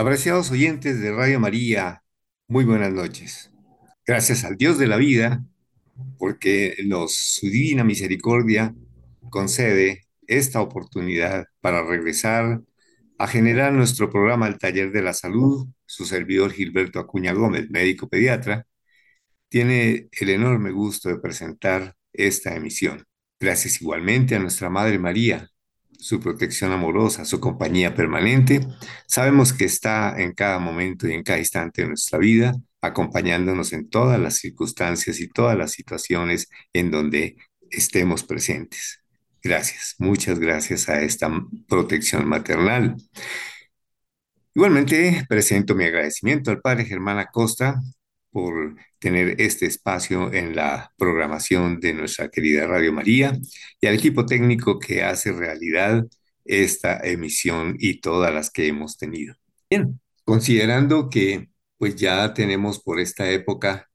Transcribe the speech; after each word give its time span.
Apreciados 0.00 0.50
oyentes 0.50 0.98
de 0.98 1.12
Radio 1.12 1.38
María, 1.38 2.02
muy 2.48 2.64
buenas 2.64 2.90
noches. 2.90 3.50
Gracias 4.06 4.44
al 4.44 4.56
Dios 4.56 4.78
de 4.78 4.86
la 4.86 4.96
vida, 4.96 5.44
porque 6.18 6.74
nos, 6.86 7.14
su 7.14 7.50
divina 7.50 7.84
misericordia 7.84 8.74
concede 9.28 10.06
esta 10.26 10.62
oportunidad 10.62 11.44
para 11.60 11.86
regresar 11.86 12.62
a 13.18 13.26
generar 13.26 13.74
nuestro 13.74 14.08
programa 14.08 14.48
El 14.48 14.56
Taller 14.56 14.90
de 14.90 15.02
la 15.02 15.12
Salud. 15.12 15.68
Su 15.84 16.06
servidor 16.06 16.52
Gilberto 16.52 16.98
Acuña 16.98 17.34
Gómez, 17.34 17.68
médico 17.68 18.08
pediatra, 18.08 18.66
tiene 19.50 20.08
el 20.12 20.30
enorme 20.30 20.70
gusto 20.70 21.10
de 21.10 21.18
presentar 21.18 21.94
esta 22.14 22.56
emisión. 22.56 23.04
Gracias 23.38 23.82
igualmente 23.82 24.34
a 24.34 24.38
nuestra 24.38 24.70
Madre 24.70 24.98
María, 24.98 25.50
su 26.00 26.20
protección 26.20 26.72
amorosa, 26.72 27.24
su 27.24 27.40
compañía 27.40 27.94
permanente. 27.94 28.66
Sabemos 29.06 29.52
que 29.52 29.64
está 29.66 30.20
en 30.20 30.32
cada 30.32 30.58
momento 30.58 31.06
y 31.06 31.12
en 31.12 31.22
cada 31.22 31.38
instante 31.38 31.82
de 31.82 31.88
nuestra 31.88 32.18
vida, 32.18 32.54
acompañándonos 32.80 33.72
en 33.72 33.88
todas 33.88 34.18
las 34.18 34.36
circunstancias 34.36 35.20
y 35.20 35.28
todas 35.28 35.56
las 35.56 35.72
situaciones 35.72 36.48
en 36.72 36.90
donde 36.90 37.36
estemos 37.70 38.24
presentes. 38.24 39.02
Gracias, 39.42 39.94
muchas 39.98 40.38
gracias 40.38 40.88
a 40.88 41.02
esta 41.02 41.30
protección 41.68 42.26
maternal. 42.26 42.96
Igualmente 44.54 45.24
presento 45.28 45.74
mi 45.74 45.84
agradecimiento 45.84 46.50
al 46.50 46.60
Padre 46.60 46.84
Germán 46.84 47.18
Acosta 47.18 47.80
por 48.30 48.76
tener 49.00 49.40
este 49.40 49.66
espacio 49.66 50.32
en 50.32 50.54
la 50.54 50.92
programación 50.96 51.80
de 51.80 51.94
nuestra 51.94 52.28
querida 52.28 52.66
Radio 52.66 52.92
María 52.92 53.32
y 53.80 53.86
al 53.86 53.94
equipo 53.94 54.26
técnico 54.26 54.78
que 54.78 55.02
hace 55.02 55.32
realidad 55.32 56.06
esta 56.44 57.00
emisión 57.00 57.76
y 57.78 58.00
todas 58.00 58.32
las 58.32 58.50
que 58.50 58.68
hemos 58.68 58.98
tenido. 58.98 59.34
Bien, 59.68 60.00
considerando 60.24 61.08
que 61.08 61.48
pues 61.78 61.96
ya 61.96 62.34
tenemos 62.34 62.80
por 62.82 63.00
esta 63.00 63.30
época 63.30 63.88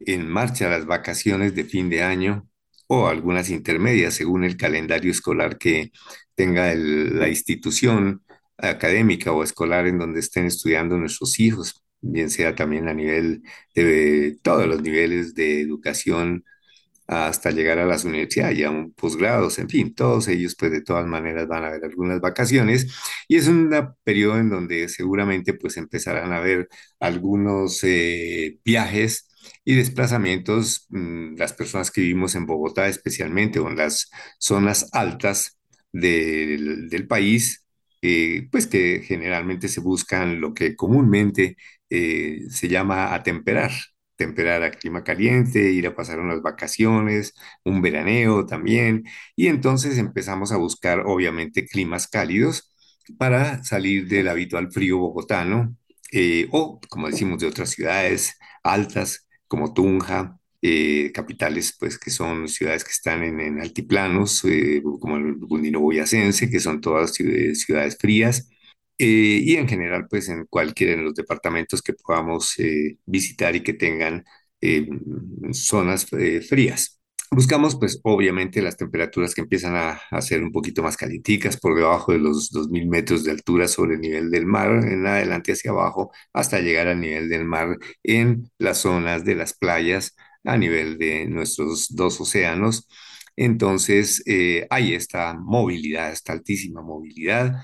en 0.00 0.28
marcha 0.28 0.68
las 0.70 0.86
vacaciones 0.86 1.54
de 1.54 1.64
fin 1.64 1.90
de 1.90 2.02
año 2.02 2.48
o 2.86 3.08
algunas 3.08 3.50
intermedias 3.50 4.14
según 4.14 4.44
el 4.44 4.56
calendario 4.56 5.10
escolar 5.10 5.58
que 5.58 5.92
tenga 6.34 6.74
la 6.74 7.28
institución 7.28 8.22
académica 8.56 9.32
o 9.32 9.42
escolar 9.42 9.86
en 9.86 9.98
donde 9.98 10.20
estén 10.20 10.46
estudiando 10.46 10.96
nuestros 10.96 11.38
hijos 11.40 11.85
bien 12.00 12.30
sea 12.30 12.54
también 12.54 12.88
a 12.88 12.94
nivel 12.94 13.42
de 13.74 14.38
todos 14.42 14.66
los 14.66 14.82
niveles 14.82 15.34
de 15.34 15.60
educación 15.62 16.44
hasta 17.08 17.50
llegar 17.52 17.78
a 17.78 17.86
las 17.86 18.04
universidades, 18.04 18.58
ya 18.58 18.70
un 18.70 18.92
posgrados, 18.92 19.58
en 19.60 19.68
fin, 19.68 19.94
todos 19.94 20.26
ellos 20.28 20.56
pues 20.58 20.72
de 20.72 20.82
todas 20.82 21.06
maneras 21.06 21.46
van 21.48 21.64
a 21.64 21.68
haber 21.68 21.84
algunas 21.84 22.20
vacaciones. 22.20 22.88
Y 23.28 23.36
es 23.36 23.46
un 23.48 23.70
periodo 24.04 24.38
en 24.38 24.50
donde 24.50 24.88
seguramente 24.88 25.54
pues 25.54 25.76
empezarán 25.76 26.32
a 26.32 26.38
haber 26.38 26.68
algunos 27.00 27.80
eh, 27.84 28.58
viajes 28.64 29.28
y 29.64 29.74
desplazamientos, 29.76 30.86
mm, 30.90 31.36
las 31.36 31.52
personas 31.52 31.90
que 31.92 32.00
vivimos 32.00 32.34
en 32.34 32.46
Bogotá 32.46 32.88
especialmente 32.88 33.60
o 33.60 33.68
en 33.68 33.76
las 33.76 34.10
zonas 34.38 34.88
altas 34.92 35.58
del, 35.92 36.88
del 36.88 37.06
país, 37.06 37.64
eh, 38.02 38.48
pues 38.50 38.66
que 38.66 39.02
generalmente 39.04 39.68
se 39.68 39.80
buscan 39.80 40.40
lo 40.40 40.54
que 40.54 40.76
comúnmente 40.76 41.56
eh, 41.90 42.42
se 42.50 42.68
llama 42.68 43.14
atemperar, 43.14 43.72
temperar 44.16 44.62
a 44.62 44.70
clima 44.70 45.04
caliente, 45.04 45.72
ir 45.72 45.86
a 45.86 45.94
pasar 45.94 46.20
unas 46.20 46.42
vacaciones, 46.42 47.34
un 47.64 47.82
veraneo 47.82 48.46
también, 48.46 49.04
y 49.36 49.48
entonces 49.48 49.98
empezamos 49.98 50.52
a 50.52 50.56
buscar 50.56 51.00
obviamente 51.06 51.66
climas 51.66 52.08
cálidos 52.08 52.72
para 53.18 53.62
salir 53.64 54.08
del 54.08 54.28
habitual 54.28 54.70
frío 54.72 54.98
bogotano 54.98 55.76
eh, 56.12 56.48
o, 56.52 56.80
como 56.88 57.08
decimos, 57.08 57.40
de 57.40 57.46
otras 57.48 57.70
ciudades 57.70 58.38
altas 58.62 59.26
como 59.48 59.72
Tunja, 59.74 60.38
eh, 60.62 61.12
capitales, 61.12 61.76
pues 61.78 61.98
que 61.98 62.10
son 62.10 62.48
ciudades 62.48 62.84
que 62.84 62.90
están 62.90 63.22
en, 63.22 63.60
altiplanos, 63.60 64.44
eh, 64.44 64.82
como 65.00 65.16
el 65.16 65.36
Gundino 65.36 65.80
Boyacense, 65.80 66.50
que 66.50 66.60
son 66.60 66.80
todas 66.80 67.14
ciudades, 67.14 67.96
frías, 67.98 68.48
eh, 68.98 69.40
y 69.44 69.56
en 69.56 69.68
general, 69.68 70.06
pues 70.08 70.28
en 70.28 70.46
cualquiera 70.46 70.96
de 70.96 71.02
los 71.02 71.14
departamentos 71.14 71.82
que 71.82 71.94
podamos 71.94 72.54
visitar 73.06 73.54
y 73.56 73.62
que 73.62 73.74
tengan 73.74 74.24
zonas 75.52 76.06
frías. 76.48 76.96
Buscamos, 77.30 77.76
pues, 77.76 78.00
obviamente 78.04 78.62
las 78.62 78.76
temperaturas 78.76 79.34
que 79.34 79.40
empiezan 79.40 79.74
a, 79.74 80.00
a, 80.10 80.22
ser 80.22 80.42
un 80.44 80.52
poquito 80.52 80.82
más 80.82 80.96
calienticas 80.96 81.56
por 81.58 81.74
debajo 81.74 82.12
de 82.12 82.18
los 82.18 82.52
2.000 82.52 82.88
metros 82.88 83.24
de 83.24 83.32
altura 83.32 83.66
sobre 83.66 83.94
el 83.96 84.00
nivel 84.00 84.30
del 84.30 84.46
mar, 84.46 84.70
en 84.70 85.06
adelante 85.06 85.52
hacia 85.52 85.72
abajo, 85.72 86.12
hasta 86.32 86.60
llegar 86.60 86.86
al 86.86 87.00
nivel 87.00 87.28
del 87.28 87.44
mar 87.44 87.76
en 88.04 88.50
las 88.58 88.78
zonas 88.78 89.24
de 89.24 89.34
las 89.34 89.54
playas 89.54 90.14
a 90.44 90.56
nivel 90.56 90.98
de 90.98 91.26
nuestros 91.26 91.88
dos 91.94 92.20
océanos. 92.20 92.88
Entonces, 93.36 94.22
eh, 94.26 94.66
hay 94.70 94.94
esta 94.94 95.34
movilidad, 95.34 96.12
esta 96.12 96.32
altísima 96.32 96.80
movilidad 96.82 97.56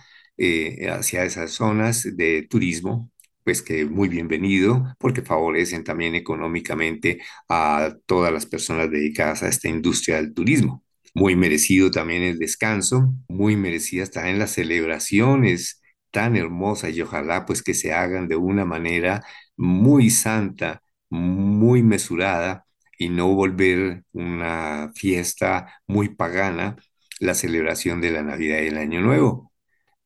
eh, 0.45 0.89
hacia 0.91 1.25
esas 1.25 1.53
zonas 1.53 2.03
de 2.17 2.43
turismo, 2.51 3.11
pues 3.45 3.63
que 3.63 3.85
muy 3.87 4.09
bienvenido 4.09 4.95
porque 4.99 5.23
favorecen 5.23 5.85
también 5.85 6.15
económicamente 6.17 7.21
a 7.49 7.95
todas 8.07 8.33
las 8.33 8.47
personas 8.47 8.91
dedicadas 8.91 9.43
a 9.45 9.49
esta 9.49 9.69
industria 9.69 10.17
del 10.17 10.35
turismo. 10.35 10.85
Muy 11.15 11.37
merecido 11.37 11.91
también 11.93 12.23
el 12.23 12.39
descanso, 12.39 13.15
muy 13.29 13.57
merecidas 13.57 14.11
también 14.11 14.39
las 14.41 14.53
celebraciones 14.53 15.81
tan 16.11 16.37
hermosas 16.37 16.93
y 16.97 17.03
ojalá 17.03 17.47
pues 17.47 17.63
que 17.63 17.75
se 17.75 17.93
hagan 17.93 18.27
de 18.29 18.37
una 18.37 18.65
manera 18.65 19.23
muy 19.57 20.11
santa, 20.11 20.83
muy 21.09 21.83
mesurada 21.85 22.67
y 22.99 23.09
no 23.11 23.29
volver 23.35 24.05
una 24.13 24.91
fiesta 24.97 25.81
muy 25.87 26.09
pagana 26.17 26.77
la 27.21 27.35
celebración 27.35 28.01
de 28.01 28.11
la 28.11 28.23
Navidad 28.25 28.61
y 28.63 28.67
el 28.69 28.79
Año 28.79 29.01
Nuevo. 29.03 29.52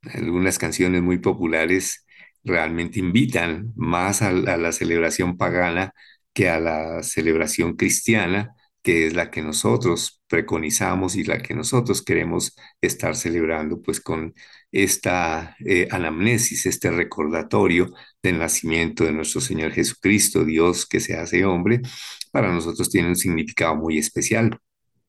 Algunas 0.03 0.59
canciones 0.59 1.03
muy 1.03 1.19
populares 1.19 2.07
realmente 2.45 3.01
invitan 3.01 3.73
más 3.77 4.23
a, 4.23 4.33
la 4.33 4.73
celebración 4.73 5.37
pagana 5.37 5.93
que 6.33 6.49
a 6.49 6.61
la 6.61 7.03
celebración 7.03 7.77
cristiana, 7.77 8.55
que 8.83 9.07
es 9.07 9.15
la 9.15 9.31
que 9.31 9.43
nosotros 9.43 10.23
preconizamos 10.29 11.17
y 11.17 11.25
la 11.25 11.39
que 11.43 11.55
nosotros 11.55 12.03
queremos 12.03 12.55
estar 12.81 13.17
celebrando, 13.17 13.83
pues 13.83 14.01
con 14.01 14.35
esta 14.71 15.57
eh, 15.65 15.89
anamnesis, 15.91 16.67
este 16.67 16.91
recordatorio 16.91 17.93
del 18.23 18.39
nacimiento 18.39 19.05
de 19.05 19.13
nuestro 19.13 19.41
Señor 19.41 19.73
Jesucristo, 19.73 20.45
Dios 20.45 20.87
que 20.87 21.01
se 21.01 21.17
hace 21.17 21.45
hombre, 21.45 21.81
para 22.31 22.53
nosotros 22.53 22.91
tiene 22.91 23.09
un 23.09 23.17
significado 23.17 23.75
muy 23.77 23.99
especial, 23.99 24.59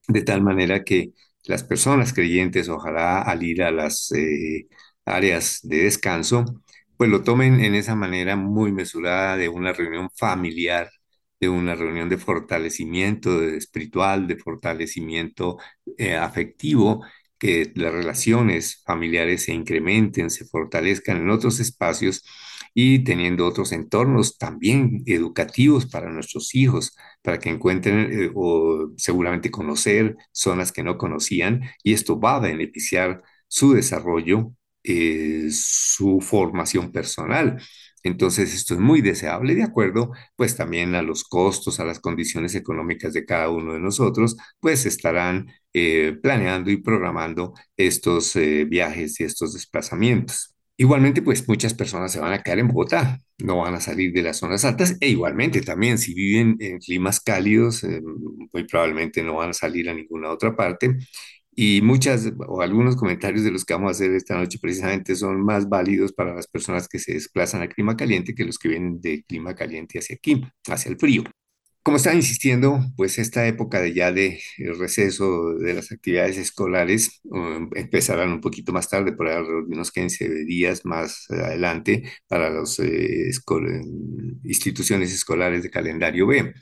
de 0.08 0.22
tal 0.24 0.42
manera 0.42 0.84
que 0.84 1.12
las 1.44 1.64
personas 1.64 2.14
creyentes, 2.14 2.70
ojalá 2.70 3.22
al 3.22 3.44
ir 3.44 3.64
a 3.64 3.72
las 3.72 4.12
eh, 4.12 4.68
áreas 5.08 5.60
de 5.64 5.84
descanso, 5.84 6.46
pues 6.98 7.10
lo 7.10 7.24
tomen 7.24 7.60
en 7.62 7.76
esa 7.76 7.96
manera 7.96 8.36
muy 8.36 8.72
mesurada 8.72 9.38
de 9.38 9.50
una 9.50 9.74
reunión 9.74 10.10
familiar, 10.16 10.90
de 11.40 11.50
una 11.50 11.76
reunión 11.76 12.10
de 12.10 12.18
fortalecimiento 12.18 13.44
espiritual, 13.44 14.28
de 14.28 14.38
fortalecimiento 14.38 15.58
eh, 15.98 16.16
afectivo, 16.16 17.04
que 17.40 17.72
las 17.76 17.94
relaciones 17.94 18.82
familiares 18.86 19.44
se 19.44 19.54
incrementen, 19.54 20.30
se 20.32 20.46
fortalezcan 20.46 21.18
en 21.18 21.30
otros 21.30 21.60
espacios 21.60 22.24
y 22.74 23.04
teniendo 23.04 23.46
otros 23.48 23.72
entornos 23.72 24.38
también 24.38 25.04
educativos 25.06 25.86
para 25.88 26.10
nuestros 26.12 26.54
hijos, 26.56 26.96
para 27.22 27.40
que 27.40 27.50
encuentren 27.50 28.12
eh, 28.12 28.32
o 28.36 28.92
seguramente 28.98 29.52
conocer 29.52 30.16
zonas 30.32 30.72
que 30.72 30.84
no 30.84 30.98
conocían 30.98 31.62
y 31.84 31.94
esto 31.94 32.20
va 32.20 32.36
a 32.38 32.40
beneficiar 32.40 33.24
su 33.48 33.74
desarrollo, 33.74 34.52
eh, 34.88 35.48
su 35.52 36.22
formación 36.22 36.92
personal. 36.92 37.62
Entonces, 38.04 38.54
esto 38.54 38.74
es 38.76 38.80
muy 38.80 39.02
deseable 39.02 39.56
de 39.56 39.64
acuerdo, 39.64 40.12
pues 40.36 40.56
también 40.56 40.96
a 40.96 41.02
los 41.02 41.24
costos, 41.24 41.80
a 41.80 41.86
las 41.86 42.00
condiciones 42.00 42.56
económicas 42.56 43.14
de 43.14 43.26
cada 43.26 43.50
uno 43.50 43.74
de 43.74 43.80
nosotros, 43.80 44.38
pues 44.60 44.86
estarán 44.86 45.48
eh, 45.74 46.18
planeando 46.22 46.72
y 46.72 46.78
programando 46.78 47.54
estos 47.76 48.34
viajes 48.70 49.20
y 49.20 49.24
estos 49.26 49.54
desplazamientos. 49.54 50.56
Igualmente, 50.80 51.24
pues 51.24 51.48
muchas 51.48 51.74
personas 51.74 52.12
se 52.12 52.20
van 52.20 52.34
a 52.34 52.44
quedar 52.44 52.60
en 52.60 52.68
Bogotá, 52.68 53.20
no 53.40 53.58
van 53.58 53.74
a 53.74 53.82
salir 53.82 54.14
de 54.14 54.22
las 54.22 54.38
zonas 54.38 54.64
altas 54.64 54.96
e 55.02 55.10
igualmente 55.10 55.62
también 55.62 55.98
si 55.98 56.14
viven 56.14 56.56
en 56.60 56.78
climas 56.78 57.20
cálidos, 57.20 57.84
eh, 57.84 58.00
muy 58.54 58.64
probablemente 58.66 59.24
no 59.24 59.36
van 59.38 59.50
a 59.50 59.54
salir 59.54 59.90
a 59.90 59.94
ninguna 59.96 60.30
otra 60.30 60.56
parte. 60.56 60.96
Y 61.60 61.82
muchas 61.82 62.32
o 62.48 62.62
algunos 62.62 62.96
comentarios 62.96 63.44
de 63.44 63.50
los 63.50 63.66
que 63.66 63.74
vamos 63.74 63.90
a 63.90 63.92
hacer 63.94 64.12
esta 64.12 64.36
noche 64.38 64.60
precisamente 64.62 65.16
son 65.16 65.44
más 65.44 65.68
válidos 65.68 66.14
para 66.14 66.36
las 66.36 66.46
personas 66.48 66.88
que 66.88 67.00
se 67.00 67.14
desplazan 67.16 67.64
a 67.64 67.68
clima 67.68 67.98
caliente 67.98 68.36
que 68.36 68.46
los 68.46 68.60
que 68.60 68.70
vienen 68.70 69.02
de 69.02 69.24
clima 69.24 69.56
caliente 69.56 69.98
hacia 69.98 70.18
aquí, 70.18 70.44
hacia 70.68 70.92
el 70.92 71.00
frío. 71.00 71.24
Como 71.82 71.98
estaba 71.98 72.16
insistiendo, 72.16 72.80
pues 72.96 73.18
esta 73.18 73.48
época 73.48 73.82
de 73.82 73.94
ya 73.94 74.12
de 74.12 74.40
el 74.60 74.78
receso 74.78 75.56
de 75.56 75.74
las 75.74 75.92
actividades 75.92 76.38
escolares 76.38 77.22
um, 77.24 77.72
empezarán 77.76 78.32
un 78.34 78.42
poquito 78.42 78.72
más 78.72 78.88
tarde, 78.90 79.14
por 79.14 79.28
ahí 79.28 79.42
unos 79.42 79.92
15 79.92 80.46
días 80.46 80.86
más 80.86 81.26
adelante 81.32 82.04
para 82.28 82.52
las 82.52 82.78
eh, 82.80 83.32
instituciones 84.44 85.12
escolares 85.14 85.64
de 85.64 85.72
calendario 85.72 86.28
B. 86.28 86.54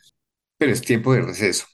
Pero 0.58 0.72
es 0.72 0.82
tiempo 0.82 1.14
de 1.14 1.22
receso. 1.22 1.66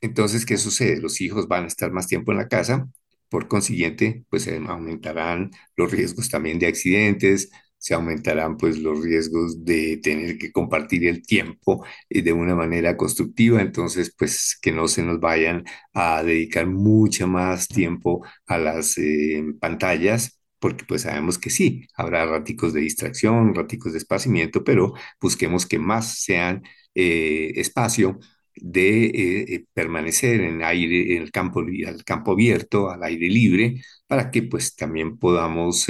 Entonces, 0.00 0.46
¿qué 0.46 0.56
sucede? 0.56 1.00
Los 1.00 1.20
hijos 1.20 1.48
van 1.48 1.64
a 1.64 1.66
estar 1.68 1.90
más 1.92 2.06
tiempo 2.06 2.32
en 2.32 2.38
la 2.38 2.48
casa, 2.48 2.88
por 3.28 3.48
consiguiente, 3.48 4.24
pues 4.30 4.46
eh, 4.46 4.60
aumentarán 4.66 5.50
los 5.76 5.90
riesgos 5.92 6.28
también 6.30 6.58
de 6.58 6.66
accidentes, 6.66 7.50
se 7.78 7.94
aumentarán 7.94 8.56
pues 8.56 8.78
los 8.78 9.02
riesgos 9.02 9.64
de 9.64 9.98
tener 9.98 10.36
que 10.38 10.52
compartir 10.52 11.06
el 11.06 11.22
tiempo 11.22 11.84
eh, 12.08 12.22
de 12.22 12.32
una 12.32 12.54
manera 12.54 12.96
constructiva, 12.96 13.60
entonces 13.62 14.14
pues 14.18 14.58
que 14.60 14.72
no 14.72 14.88
se 14.88 15.02
nos 15.02 15.20
vayan 15.20 15.64
a 15.94 16.22
dedicar 16.22 16.66
mucho 16.66 17.26
más 17.28 17.68
tiempo 17.68 18.24
a 18.46 18.58
las 18.58 18.98
eh, 18.98 19.44
pantallas. 19.60 20.36
Porque 20.58 20.84
pues 20.84 21.02
sabemos 21.02 21.38
que 21.38 21.48
sí, 21.48 21.86
habrá 21.94 22.26
raticos 22.26 22.74
de 22.74 22.82
distracción, 22.82 23.54
raticos 23.54 23.92
de 23.92 23.98
esparcimiento, 23.98 24.62
pero 24.62 24.92
busquemos 25.18 25.64
que 25.66 25.78
más 25.78 26.18
sean 26.22 26.62
espacio 26.94 28.18
de 28.62 29.66
permanecer 29.72 30.40
en 30.40 30.62
aire, 30.62 31.16
en 31.16 31.22
el 31.22 31.30
campo, 31.30 31.60
al 31.60 32.04
campo 32.04 32.32
abierto, 32.32 32.90
al 32.90 33.02
aire 33.04 33.28
libre, 33.28 33.82
para 34.06 34.30
que 34.30 34.42
pues 34.42 34.76
también 34.76 35.18
podamos 35.18 35.86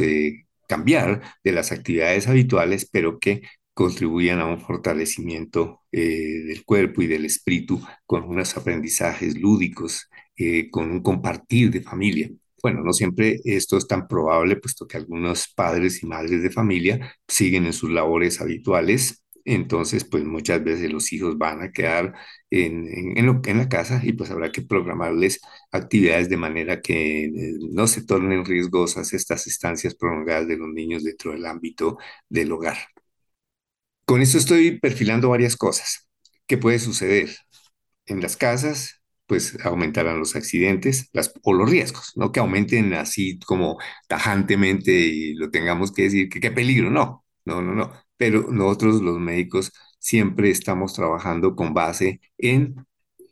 cambiar 0.68 1.22
de 1.42 1.52
las 1.52 1.72
actividades 1.72 2.28
habituales, 2.28 2.88
pero 2.90 3.18
que 3.18 3.42
contribuyan 3.74 4.40
a 4.40 4.46
un 4.46 4.60
fortalecimiento 4.60 5.80
eh, 5.90 6.44
del 6.46 6.64
cuerpo 6.64 7.02
y 7.02 7.06
del 7.06 7.24
espíritu 7.24 7.80
con 8.06 8.24
unos 8.24 8.56
aprendizajes 8.56 9.38
lúdicos, 9.38 10.08
eh, 10.36 10.70
con 10.70 10.90
un 10.90 11.02
compartir 11.02 11.70
de 11.70 11.82
familia. 11.82 12.30
Bueno, 12.62 12.82
no 12.82 12.92
siempre 12.92 13.40
esto 13.44 13.78
es 13.78 13.86
tan 13.88 14.06
probable, 14.06 14.56
puesto 14.56 14.86
que 14.86 14.98
algunos 14.98 15.48
padres 15.54 16.02
y 16.02 16.06
madres 16.06 16.42
de 16.42 16.50
familia 16.50 17.16
siguen 17.26 17.66
en 17.66 17.72
sus 17.72 17.90
labores 17.90 18.40
habituales 18.40 19.24
entonces, 19.44 20.04
pues 20.04 20.24
muchas 20.24 20.62
veces 20.64 20.92
los 20.92 21.12
hijos 21.12 21.38
van 21.38 21.62
a 21.62 21.72
quedar 21.72 22.14
en, 22.50 22.86
en, 23.16 23.58
la 23.58 23.68
casa 23.68 24.00
y 24.02 24.12
pues 24.12 24.30
habrá 24.30 24.52
que 24.52 24.62
programarles 24.62 25.40
actividades 25.72 26.28
de 26.28 26.36
manera 26.36 26.80
que 26.80 27.24
eh, 27.24 27.30
no 27.70 27.86
se 27.86 28.04
tornen 28.04 28.44
riesgosas 28.44 29.12
estas 29.12 29.46
estancias 29.46 29.94
prolongadas 29.94 30.48
de 30.48 30.56
los 30.56 30.68
niños 30.68 31.04
dentro 31.04 31.32
del 31.32 31.46
ámbito 31.46 31.98
del 32.28 32.52
hogar. 32.52 32.78
Con 34.04 34.20
esto 34.22 34.38
estoy 34.38 34.78
perfilando 34.80 35.28
varias 35.30 35.56
cosas. 35.56 36.08
¿Qué 36.46 36.58
puede 36.58 36.78
suceder? 36.78 37.30
En 38.06 38.20
las 38.20 38.36
casas, 38.36 39.02
pues 39.26 39.58
aumentarán 39.64 40.18
los 40.18 40.36
accidentes 40.36 41.08
las, 41.12 41.32
o 41.42 41.52
los 41.54 41.70
riesgos, 41.70 42.12
no 42.16 42.32
que 42.32 42.40
aumenten 42.40 42.94
así 42.94 43.38
como 43.40 43.78
tajantemente 44.08 44.92
y 44.92 45.34
lo 45.34 45.50
tengamos 45.50 45.92
que 45.92 46.04
decir 46.04 46.28
que 46.28 46.40
qué 46.40 46.50
peligro, 46.50 46.90
no, 46.90 47.24
no, 47.44 47.62
no, 47.62 47.74
no 47.74 47.92
pero 48.20 48.52
nosotros 48.52 49.00
los 49.02 49.18
médicos 49.18 49.72
siempre 49.98 50.50
estamos 50.50 50.92
trabajando 50.94 51.56
con 51.56 51.72
base 51.74 52.20
en, 52.38 52.86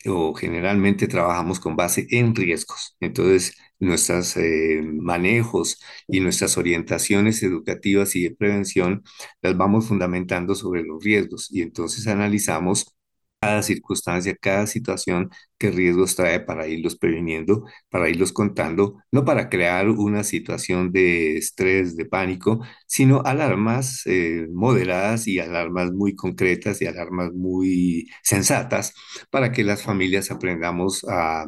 o 0.07 0.33
generalmente 0.35 1.09
trabajamos 1.09 1.61
con 1.61 1.77
base 1.77 2.07
en 2.11 2.35
riesgos. 2.35 2.97
Entonces, 3.01 3.55
nuestros 3.79 4.37
eh, 4.39 4.81
manejos 4.83 5.79
y 6.09 6.21
nuestras 6.21 6.57
orientaciones 6.59 7.43
educativas 7.43 8.17
y 8.17 8.25
de 8.25 8.31
prevención 8.37 9.03
las 9.43 9.57
vamos 9.59 9.89
fundamentando 9.89 10.55
sobre 10.55 10.83
los 10.85 11.05
riesgos 11.05 11.51
y 11.53 11.63
entonces 11.63 12.07
analizamos 12.07 12.97
cada 13.41 13.63
circunstancia, 13.63 14.37
cada 14.41 14.67
situación, 14.67 15.31
qué 15.59 15.71
riesgos 15.71 16.17
trae 16.17 16.41
para 16.41 16.67
irlos 16.69 16.97
previniendo, 16.97 17.65
para 17.89 18.09
irlos 18.09 18.33
contando, 18.33 19.03
no 19.13 19.25
para 19.25 19.49
crear 19.49 19.89
una 19.91 20.25
situación 20.25 20.91
de 20.93 21.37
estrés, 21.37 21.97
de 21.97 22.05
pánico, 22.07 22.61
sino 22.87 23.23
alarmas 23.25 24.03
eh, 24.07 24.47
moderadas 24.53 25.29
y 25.29 25.39
alarmas 25.39 25.93
muy 25.93 26.15
concretas 26.17 26.83
y 26.83 26.87
alarmas 26.87 27.33
muy 27.33 28.09
sensatas 28.23 28.93
para 29.31 29.53
que 29.53 29.65
las 29.65 29.83
familias 29.83 30.31
aprendamos 30.31 31.05
a 31.09 31.47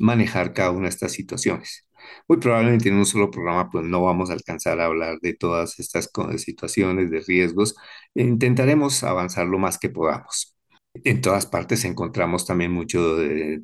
manejar 0.00 0.52
cada 0.52 0.70
una 0.70 0.84
de 0.84 0.88
estas 0.90 1.12
situaciones. 1.12 1.86
Muy 2.28 2.38
probablemente 2.38 2.88
en 2.88 2.96
un 2.96 3.06
solo 3.06 3.30
programa 3.30 3.70
pues 3.70 3.84
no 3.84 4.02
vamos 4.02 4.30
a 4.30 4.34
alcanzar 4.34 4.80
a 4.80 4.86
hablar 4.86 5.18
de 5.20 5.34
todas 5.34 5.78
estas 5.80 6.10
situaciones 6.38 7.10
de 7.10 7.20
riesgos. 7.20 7.74
Intentaremos 8.14 9.02
avanzar 9.04 9.46
lo 9.46 9.58
más 9.58 9.78
que 9.78 9.90
podamos. 9.90 10.53
En 11.02 11.20
todas 11.20 11.44
partes 11.46 11.84
encontramos 11.84 12.46
también 12.46 12.70
mucho 12.72 13.16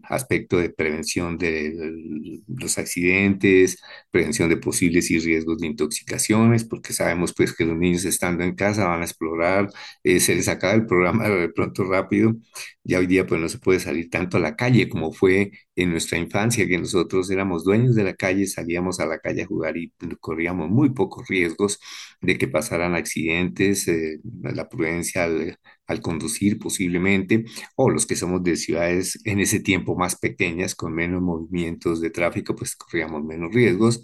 aspecto 0.03 0.57
de 0.59 0.71
prevención 0.71 1.39
de 1.39 2.41
los 2.49 2.77
accidentes, 2.77 3.79
prevención 4.11 4.49
de 4.49 4.57
posibles 4.57 5.11
y 5.13 5.19
riesgos 5.21 5.59
de 5.59 5.69
intoxicaciones, 5.69 6.65
porque 6.65 6.93
sabemos 6.93 7.33
pues 7.33 7.55
que 7.55 7.65
los 7.65 7.79
niños 7.79 8.05
estando 8.05 8.43
en 8.43 8.55
casa 8.57 8.89
van 8.89 9.03
a 9.03 9.05
explorar, 9.05 9.69
eh, 10.03 10.19
se 10.21 10.35
les 10.35 10.49
acaba 10.49 10.75
el 10.75 10.87
programa 10.87 11.29
de 11.29 11.49
pronto 11.51 11.85
rápido, 11.85 12.35
ya 12.83 12.99
hoy 12.99 13.07
día 13.07 13.27
pues 13.27 13.41
no 13.41 13.49
se 13.49 13.59
puede 13.59 13.79
salir 13.81 14.11
tanto 14.11 14.37
a 14.37 14.41
la 14.41 14.57
calle 14.57 14.89
como 14.89 15.13
fue 15.13 15.53
en 15.77 15.91
nuestra 15.93 16.19
infancia, 16.19 16.67
que 16.67 16.79
nosotros 16.79 17.31
éramos 17.31 17.65
dueños 17.65 17.95
de 17.95 18.05
la 18.05 18.15
calle, 18.15 18.47
salíamos 18.47 18.99
a 19.01 19.07
la 19.07 19.19
calle 19.21 19.43
a 19.43 19.47
jugar 19.47 19.77
y 19.77 19.93
corríamos 20.21 20.69
muy 20.69 20.91
pocos 20.91 21.27
riesgos 21.29 21.79
de 22.21 22.37
que 22.39 22.49
pasaran 22.49 22.95
accidentes, 22.95 23.87
eh, 23.89 24.19
la 24.43 24.69
prudencia 24.69 25.25
al 25.25 25.57
al 25.91 26.01
conducir 26.01 26.59
posiblemente, 26.59 27.45
o 27.77 27.91
los 27.91 28.07
que 28.07 28.17
somos 28.17 28.43
de 28.45 28.57
ciudades 28.57 29.19
en 29.25 29.41
ese 29.41 29.61
tiempo 29.61 29.97
más 29.97 30.17
pequeñas, 30.19 30.75
con 30.75 30.93
menos 30.95 31.23
movimientos 31.23 32.01
de 32.01 32.11
tráfico, 32.11 32.55
pues 32.57 32.77
corríamos 32.77 33.25
menos 33.25 33.53
riesgos. 33.53 34.03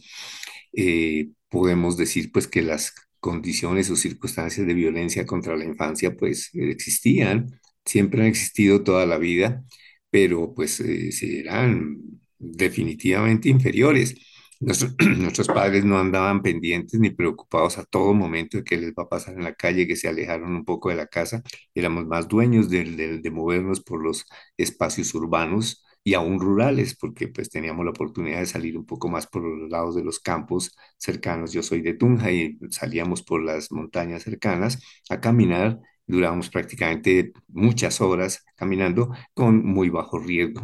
Eh, 0.72 1.30
podemos 1.48 1.96
decir 1.96 2.30
pues 2.32 2.46
que 2.48 2.62
las 2.62 2.94
condiciones 3.20 3.90
o 3.90 3.96
circunstancias 3.96 4.66
de 4.66 4.74
violencia 4.74 5.26
contra 5.26 5.56
la 5.56 5.64
infancia 5.64 6.16
pues 6.16 6.50
existían, 6.54 7.60
siempre 7.84 8.22
han 8.22 8.28
existido 8.28 8.82
toda 8.84 9.06
la 9.06 9.18
vida, 9.18 9.64
pero 10.10 10.54
pues 10.54 10.80
eh, 10.80 11.12
serán 11.12 11.98
definitivamente 12.38 13.48
inferiores. 13.48 14.14
Nuestros, 14.60 15.48
padres 15.48 15.84
no 15.84 15.98
andaban 15.98 16.42
pendientes 16.42 16.98
ni 16.98 17.10
preocupados 17.10 17.78
a 17.78 17.84
todo 17.84 18.14
momento 18.14 18.56
de 18.58 18.64
qué 18.64 18.76
les 18.78 18.92
va 18.92 19.02
a 19.04 19.08
pasar 19.08 19.34
en 19.34 19.44
la 19.44 19.54
calle, 19.54 19.86
que 19.86 19.96
se 19.96 20.08
alejaron 20.08 20.54
un 20.54 20.64
poco 20.64 20.88
de 20.88 20.96
la 20.96 21.06
casa. 21.06 21.42
Éramos 21.74 22.06
más 22.06 22.28
dueños 22.28 22.70
de, 22.70 22.84
de, 23.20 23.30
movernos 23.30 23.80
por 23.82 24.02
los 24.02 24.24
espacios 24.56 25.14
urbanos 25.14 25.84
y 26.02 26.14
aún 26.14 26.40
rurales, 26.40 26.96
porque 26.96 27.28
pues 27.28 27.50
teníamos 27.50 27.84
la 27.84 27.90
oportunidad 27.90 28.38
de 28.40 28.46
salir 28.46 28.78
un 28.78 28.86
poco 28.86 29.08
más 29.08 29.26
por 29.26 29.42
los 29.42 29.68
lados 29.70 29.94
de 29.94 30.04
los 30.04 30.20
campos 30.20 30.74
cercanos. 30.96 31.52
Yo 31.52 31.62
soy 31.62 31.82
de 31.82 31.94
Tunja 31.94 32.30
y 32.32 32.58
salíamos 32.70 33.22
por 33.22 33.42
las 33.42 33.70
montañas 33.72 34.22
cercanas 34.22 34.78
a 35.10 35.20
caminar. 35.20 35.80
Durábamos 36.06 36.48
prácticamente 36.50 37.32
muchas 37.48 38.00
horas 38.00 38.44
caminando 38.56 39.10
con 39.34 39.64
muy 39.64 39.90
bajo 39.90 40.18
riesgo 40.18 40.62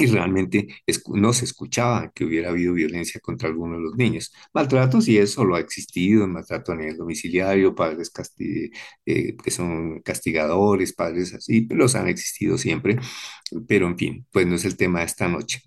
y 0.00 0.06
realmente 0.06 0.68
no 1.14 1.32
se 1.32 1.44
escuchaba 1.44 2.10
que 2.14 2.24
hubiera 2.24 2.50
habido 2.50 2.74
violencia 2.74 3.20
contra 3.20 3.48
alguno 3.48 3.76
de 3.76 3.82
los 3.82 3.96
niños. 3.96 4.32
Maltratos 4.54 5.08
y 5.08 5.18
eso 5.18 5.44
lo 5.44 5.56
ha 5.56 5.60
existido, 5.60 6.26
maltrato 6.26 6.72
a 6.72 6.76
nivel 6.76 6.96
domiciliario, 6.96 7.74
padres 7.74 8.10
eh, 8.38 9.36
que 9.36 9.50
son 9.50 10.00
castigadores, 10.02 10.92
padres 10.92 11.34
así, 11.34 11.66
los 11.70 11.94
han 11.94 12.08
existido 12.08 12.58
siempre, 12.58 12.98
pero 13.68 13.86
en 13.86 13.98
fin, 13.98 14.26
pues 14.30 14.46
no 14.46 14.54
es 14.56 14.64
el 14.64 14.76
tema 14.76 15.00
de 15.00 15.06
esta 15.06 15.28
noche. 15.28 15.62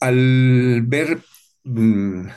Al 0.00 0.82
ver 0.86 1.20
mm, 1.64 2.28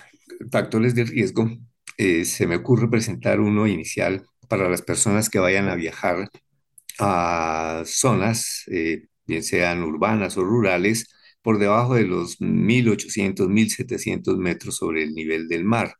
factores 0.51 0.95
de 0.95 1.05
riesgo, 1.05 1.49
eh, 1.97 2.25
se 2.25 2.47
me 2.47 2.57
ocurre 2.57 2.89
presentar 2.89 3.39
uno 3.39 3.67
inicial 3.67 4.25
para 4.47 4.69
las 4.69 4.81
personas 4.81 5.29
que 5.29 5.39
vayan 5.39 5.69
a 5.69 5.75
viajar 5.75 6.29
a 6.99 7.83
zonas, 7.85 8.63
eh, 8.67 9.07
bien 9.25 9.43
sean 9.43 9.83
urbanas 9.83 10.37
o 10.37 10.43
rurales, 10.43 11.07
por 11.41 11.59
debajo 11.59 11.95
de 11.95 12.03
los 12.05 12.39
1800, 12.41 13.49
1700 13.49 14.37
metros 14.37 14.77
sobre 14.77 15.03
el 15.03 15.13
nivel 15.13 15.47
del 15.47 15.63
mar. 15.63 15.95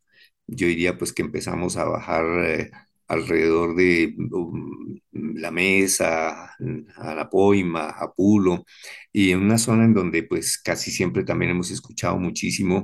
Yo 0.48 0.67
diría 0.67 0.98
pues 0.98 1.13
que 1.13 1.21
empezamos 1.24 1.77
a 1.77 1.86
bajar 1.86 2.25
eh, 2.45 2.71
alrededor 3.07 3.75
de 3.75 4.15
um, 4.31 5.00
La 5.12 5.51
Mesa, 5.51 6.55
Anapoima, 6.98 7.89
Apulo, 7.91 8.65
y 9.12 9.31
en 9.31 9.39
una 9.41 9.57
zona 9.57 9.86
en 9.86 9.93
donde 9.93 10.24
pues 10.24 10.57
casi 10.57 10.91
siempre 10.91 11.24
también 11.24 11.51
hemos 11.51 11.71
escuchado 11.71 12.17
muchísimo 12.17 12.83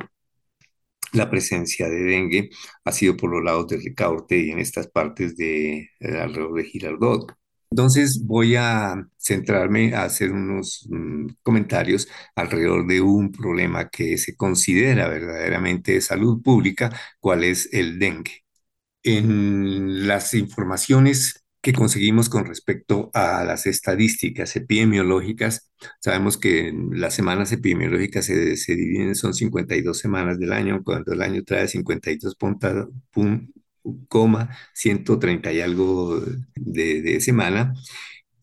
la 1.13 1.29
presencia 1.29 1.89
de 1.89 2.03
dengue 2.03 2.49
ha 2.83 2.91
sido 2.91 3.15
por 3.17 3.31
los 3.31 3.43
lados 3.43 3.67
de 3.67 3.77
Ricaurte 3.77 4.37
y 4.39 4.51
en 4.51 4.59
estas 4.59 4.87
partes 4.87 5.35
de 5.37 5.89
eh, 5.99 6.17
alrededor 6.19 6.53
de 6.55 6.63
Girardot. 6.65 7.31
Entonces 7.69 8.23
voy 8.25 8.55
a 8.55 9.07
centrarme 9.17 9.93
a 9.93 10.03
hacer 10.05 10.31
unos 10.31 10.87
mm, 10.89 11.27
comentarios 11.43 12.07
alrededor 12.35 12.87
de 12.87 13.01
un 13.01 13.31
problema 13.31 13.89
que 13.89 14.17
se 14.17 14.35
considera 14.35 15.07
verdaderamente 15.09 15.93
de 15.93 16.01
salud 16.01 16.41
pública, 16.41 16.91
cuál 17.19 17.43
es 17.43 17.69
el 17.73 17.99
dengue. 17.99 18.43
En 19.03 20.07
las 20.07 20.33
informaciones 20.33 21.47
que 21.61 21.73
conseguimos 21.73 22.29
con 22.29 22.45
respecto 22.45 23.11
a 23.13 23.43
las 23.43 23.65
estadísticas 23.65 24.55
epidemiológicas. 24.55 25.69
Sabemos 25.99 26.37
que 26.37 26.73
las 26.91 27.13
semanas 27.13 27.51
epidemiológicas 27.51 28.25
se, 28.25 28.75
dividen, 28.75 29.15
son 29.15 29.33
52 29.33 29.97
semanas 29.97 30.39
del 30.39 30.53
año, 30.53 30.81
cuando 30.83 31.13
el 31.13 31.21
año 31.21 31.43
trae 31.43 31.67
52 31.67 32.35
punta, 32.35 32.87
pun, 33.11 33.53
130 34.73 35.51
y 35.53 35.61
algo 35.61 36.19
de, 36.55 37.01
de 37.01 37.21
semana. 37.21 37.73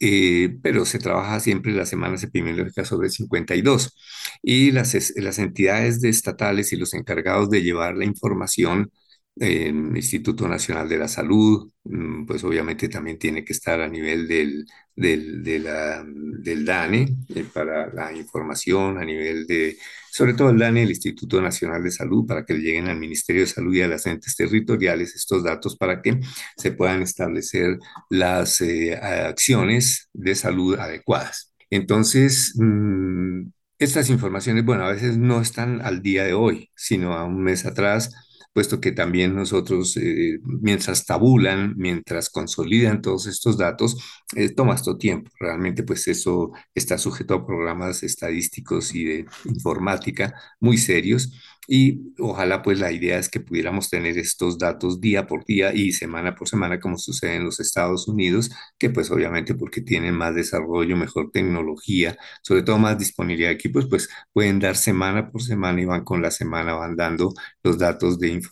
Eh, 0.00 0.58
pero 0.62 0.84
se 0.84 0.98
trabaja 0.98 1.40
siempre 1.40 1.72
las 1.72 1.88
semanas 1.88 2.22
epidemiológicas 2.24 2.88
sobre 2.88 3.08
52 3.10 3.96
y 4.42 4.72
las, 4.72 4.94
las 5.16 5.38
entidades 5.38 6.02
estatales 6.04 6.72
y 6.72 6.76
los 6.76 6.94
encargados 6.94 7.48
de 7.50 7.62
llevar 7.62 7.96
la 7.96 8.04
información 8.04 8.90
el 9.36 9.96
Instituto 9.96 10.46
Nacional 10.46 10.88
de 10.88 10.98
la 10.98 11.08
Salud, 11.08 11.70
mm, 11.84 12.24
pues 12.26 12.44
obviamente 12.44 12.88
también 12.88 13.18
tiene 13.18 13.44
que 13.44 13.52
estar 13.52 13.80
a 13.80 13.88
nivel 13.88 14.28
del, 14.28 14.66
del, 14.94 15.42
de 15.42 15.58
la, 15.58 16.04
del 16.06 16.64
DANE 16.64 17.16
eh, 17.34 17.44
para 17.52 17.92
la 17.92 18.12
información, 18.12 18.98
a 18.98 19.04
nivel 19.04 19.46
de, 19.46 19.76
sobre 20.10 20.34
todo 20.34 20.50
el 20.50 20.58
DANE, 20.58 20.84
el 20.84 20.90
Instituto 20.90 21.40
Nacional 21.42 21.82
de 21.82 21.90
Salud, 21.90 22.26
para 22.26 22.44
que 22.44 22.54
lleguen 22.54 22.88
al 22.88 22.98
Ministerio 22.98 23.42
de 23.42 23.48
Salud 23.48 23.74
y 23.74 23.82
a 23.82 23.88
las 23.88 24.06
entes 24.06 24.36
territoriales 24.36 25.14
estos 25.16 25.42
datos 25.42 25.76
para 25.76 26.00
que 26.00 26.20
se 26.56 26.72
puedan 26.72 27.02
establecer 27.02 27.78
las 28.10 28.60
eh, 28.60 28.94
acciones 28.96 30.08
de 30.12 30.34
salud 30.36 30.78
adecuadas. 30.78 31.52
Entonces, 31.70 32.54
mmm, 32.56 33.48
estas 33.78 34.08
informaciones, 34.10 34.64
bueno, 34.64 34.84
a 34.84 34.92
veces 34.92 35.18
no 35.18 35.40
están 35.40 35.82
al 35.82 36.02
día 36.02 36.24
de 36.24 36.32
hoy, 36.34 36.70
sino 36.76 37.14
a 37.14 37.24
un 37.24 37.42
mes 37.42 37.66
atrás 37.66 38.12
puesto 38.54 38.80
que 38.80 38.92
también 38.92 39.34
nosotros, 39.34 39.96
eh, 39.98 40.38
mientras 40.44 41.04
tabulan, 41.04 41.74
mientras 41.76 42.30
consolidan 42.30 43.02
todos 43.02 43.26
estos 43.26 43.58
datos, 43.58 43.96
eh, 44.36 44.50
toma 44.50 44.74
esto 44.74 44.96
tiempo. 44.96 45.30
Realmente, 45.38 45.82
pues 45.82 46.08
eso 46.08 46.52
está 46.74 46.96
sujeto 46.98 47.34
a 47.34 47.46
programas 47.46 48.02
estadísticos 48.02 48.94
y 48.94 49.04
de 49.04 49.26
informática 49.44 50.34
muy 50.60 50.78
serios 50.78 51.32
y 51.66 52.12
ojalá 52.18 52.62
pues 52.62 52.78
la 52.78 52.92
idea 52.92 53.18
es 53.18 53.28
que 53.28 53.40
pudiéramos 53.40 53.88
tener 53.88 54.18
estos 54.18 54.58
datos 54.58 55.00
día 55.00 55.26
por 55.26 55.44
día 55.44 55.72
y 55.74 55.92
semana 55.92 56.34
por 56.34 56.48
semana 56.48 56.78
como 56.80 56.98
sucede 56.98 57.36
en 57.36 57.44
los 57.44 57.60
Estados 57.60 58.06
Unidos, 58.08 58.50
que 58.78 58.90
pues 58.90 59.10
obviamente 59.10 59.54
porque 59.54 59.80
tienen 59.80 60.14
más 60.14 60.34
desarrollo, 60.34 60.96
mejor 60.96 61.30
tecnología, 61.30 62.16
sobre 62.42 62.62
todo 62.62 62.78
más 62.78 62.98
disponibilidad 62.98 63.48
de 63.48 63.54
equipos, 63.54 63.86
pues 63.88 64.08
pueden 64.32 64.58
dar 64.60 64.76
semana 64.76 65.30
por 65.30 65.42
semana 65.42 65.80
y 65.80 65.84
van 65.86 66.04
con 66.04 66.20
la 66.22 66.30
semana, 66.30 66.74
van 66.74 66.96
dando 66.96 67.32
los 67.62 67.78
datos 67.78 68.18
de 68.18 68.28
información 68.28 68.43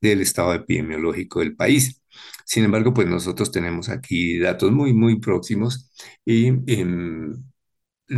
del 0.00 0.20
estado 0.20 0.54
epidemiológico 0.54 1.40
del 1.40 1.56
país. 1.56 2.02
Sin 2.44 2.64
embargo, 2.64 2.94
pues 2.94 3.06
nosotros 3.08 3.50
tenemos 3.52 3.88
aquí 3.88 4.38
datos 4.38 4.72
muy, 4.72 4.92
muy 4.92 5.20
próximos 5.20 5.90
y 6.24 6.48
eh, 6.66 6.86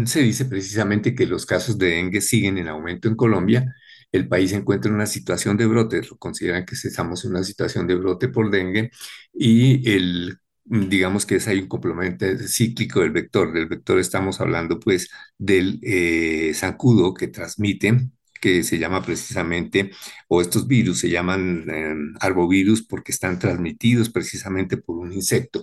se 0.07 0.21
dice 0.23 0.45
precisamente 0.45 1.15
que 1.15 1.27
los 1.27 1.47
casos 1.47 1.77
de 1.79 1.89
dengue 1.89 2.21
siguen 2.21 2.59
en 2.59 2.69
aumento 2.69 3.09
en 3.09 3.17
Colombia 3.17 3.75
el 4.13 4.29
país 4.29 4.51
se 4.51 4.57
encuentra 4.57 4.89
en 4.89 4.97
una 4.97 5.07
situación 5.07 5.57
de 5.57 5.67
brote, 5.67 6.03
lo 6.03 6.17
consideran 6.19 6.65
que 6.67 6.75
estamos 6.75 7.25
en 7.25 7.33
una 7.33 7.45
situación 7.45 7.87
de 7.87 7.95
brote 7.95 8.29
por 8.29 8.51
dengue 8.51 8.91
y 9.33 9.89
el 9.91 10.39
digamos 10.65 11.27
que 11.27 11.37
es 11.37 11.49
ahí 11.49 11.59
un 11.61 11.69
complemento 11.69 12.27
cíclico 12.47 13.01
del 13.01 13.11
vector. 13.11 13.53
Del 13.53 13.67
vector 13.67 13.99
estamos 13.99 14.41
hablando 14.41 14.79
pues 14.81 15.11
del 15.39 15.81
eh, 15.83 16.53
zancudo 16.55 17.15
que 17.15 17.29
transmite, 17.29 18.11
que 18.41 18.63
se 18.63 18.79
llama 18.79 19.03
precisamente, 19.03 19.91
o 20.29 20.41
estos 20.41 20.67
virus 20.67 21.01
se 21.01 21.11
llaman 21.11 21.65
eh, 21.69 21.95
arbovirus 22.21 22.83
porque 22.87 23.13
están 23.13 23.39
transmitidos 23.39 24.11
precisamente 24.11 24.77
por 24.77 24.99
un 24.99 25.13
insecto. 25.13 25.63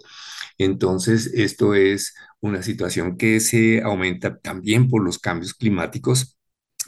Entonces, 0.58 1.28
esto 1.34 1.74
es 1.76 2.16
una 2.40 2.64
situación 2.64 3.18
que 3.18 3.40
se 3.40 3.82
aumenta 3.82 4.38
también 4.40 4.90
por 4.90 5.04
los 5.04 5.20
cambios 5.20 5.54
climáticos 5.54 6.37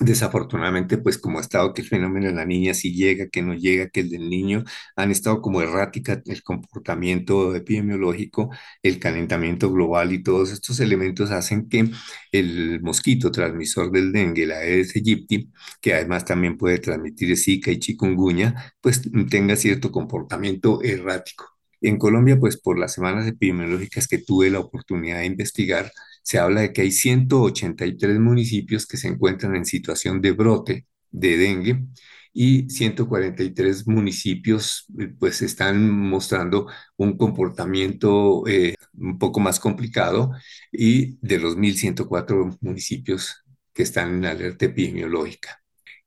Desafortunadamente, 0.02 0.98
pues 0.98 1.18
como 1.18 1.40
ha 1.40 1.42
estado 1.42 1.74
que 1.74 1.82
el 1.82 1.88
fenómeno 1.90 2.28
de 2.28 2.34
la 2.34 2.46
niña 2.46 2.74
si 2.74 2.94
llega, 2.94 3.28
que 3.28 3.42
no 3.42 3.54
llega, 3.54 3.90
que 3.90 4.00
el 4.00 4.10
del 4.10 4.30
niño, 4.30 4.64
han 4.96 5.12
estado 5.12 5.42
como 5.42 5.62
errática 5.62 6.22
el 6.26 6.42
comportamiento 6.42 7.54
epidemiológico, 7.54 8.50
el 8.82 8.98
calentamiento 8.98 9.70
global 9.70 10.14
y 10.14 10.24
todos 10.24 10.52
estos 10.54 10.80
elementos 10.80 11.32
hacen 11.32 11.68
que 11.68 11.90
el 12.32 12.80
mosquito 12.82 13.30
transmisor 13.30 13.92
del 13.92 14.14
dengue, 14.14 14.46
la 14.46 14.60
Aedes 14.60 14.96
aegypti, 14.96 15.52
que 15.82 15.94
además 15.94 16.24
también 16.24 16.58
puede 16.58 16.80
transmitir 16.80 17.36
Zika 17.38 17.70
y 17.72 17.80
chikungunya, 17.80 18.74
pues 18.80 19.02
tenga 19.30 19.58
cierto 19.58 19.92
comportamiento 19.92 20.82
errático. 20.82 21.46
En 21.82 21.98
Colombia, 21.98 22.40
pues 22.40 22.58
por 22.58 22.80
las 22.80 22.94
semanas 22.94 23.28
epidemiológicas 23.28 24.08
que 24.08 24.18
tuve 24.20 24.50
la 24.50 24.60
oportunidad 24.60 25.20
de 25.20 25.26
investigar, 25.26 25.92
se 26.24 26.40
habla 26.40 26.62
de 26.62 26.74
que 26.74 26.82
hay 26.82 26.92
183 26.92 28.20
municipios 28.20 28.86
que 28.88 28.98
se 28.98 29.08
encuentran 29.08 29.56
en 29.56 29.66
situación 29.66 30.22
de 30.22 30.32
brote 30.32 30.88
de 31.12 31.38
dengue 31.38 31.86
y 32.34 32.70
143 32.70 33.88
municipios 33.88 34.86
eh, 35.00 35.08
pues 35.20 35.42
están 35.42 35.90
mostrando 35.90 36.68
un 36.98 37.18
comportamiento 37.18 38.48
eh, 38.48 38.76
un 38.94 39.18
poco 39.18 39.40
más 39.40 39.60
complicado 39.60 40.32
y 40.72 41.18
de 41.22 41.40
los 41.40 41.58
1.104 41.58 42.58
municipios 42.62 43.44
que 43.74 43.84
están 43.84 44.16
en 44.16 44.26
alerta 44.26 44.66
epidemiológica. 44.66 45.62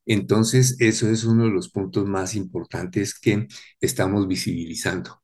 Entonces, 0.06 0.76
eso 0.80 1.08
es 1.10 1.24
uno 1.24 1.44
de 1.44 1.50
los 1.50 1.68
puntos 1.70 2.06
más 2.06 2.34
importantes 2.34 3.18
que 3.18 3.46
estamos 3.80 4.26
visibilizando. 4.26 5.22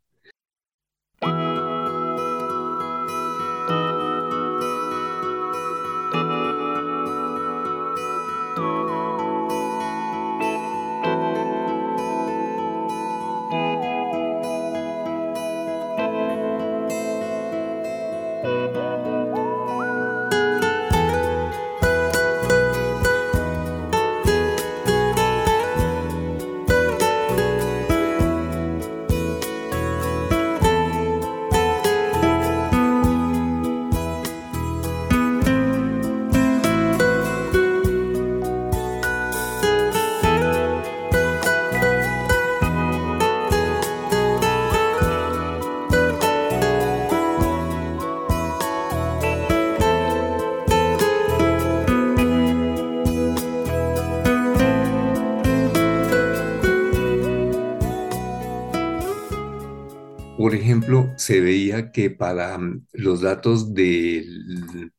Se 61.29 61.41
veía 61.43 61.93
que 61.93 62.11
para 62.11 62.57
mm, 62.59 62.87
los 62.95 63.21
datos 63.21 63.75
de, 63.75 64.25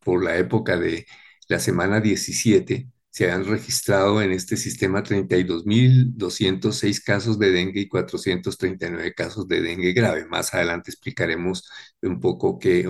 por 0.03 0.24
la 0.24 0.38
época 0.38 0.77
de 0.77 1.07
la 1.48 1.59
semana 1.59 2.00
17, 2.01 2.88
se 3.09 3.31
han 3.31 3.45
registrado 3.45 4.21
en 4.21 4.31
este 4.31 4.55
sistema 4.55 5.01
32.206 5.03 7.03
casos 7.03 7.39
de 7.39 7.50
dengue 7.51 7.81
y 7.81 7.88
439 7.88 9.13
casos 9.15 9.48
de 9.48 9.62
dengue 9.62 9.91
grave. 9.93 10.25
Más 10.27 10.53
adelante 10.53 10.91
explicaremos 10.91 11.67
un 12.03 12.19
poco 12.19 12.59
que 12.59 12.86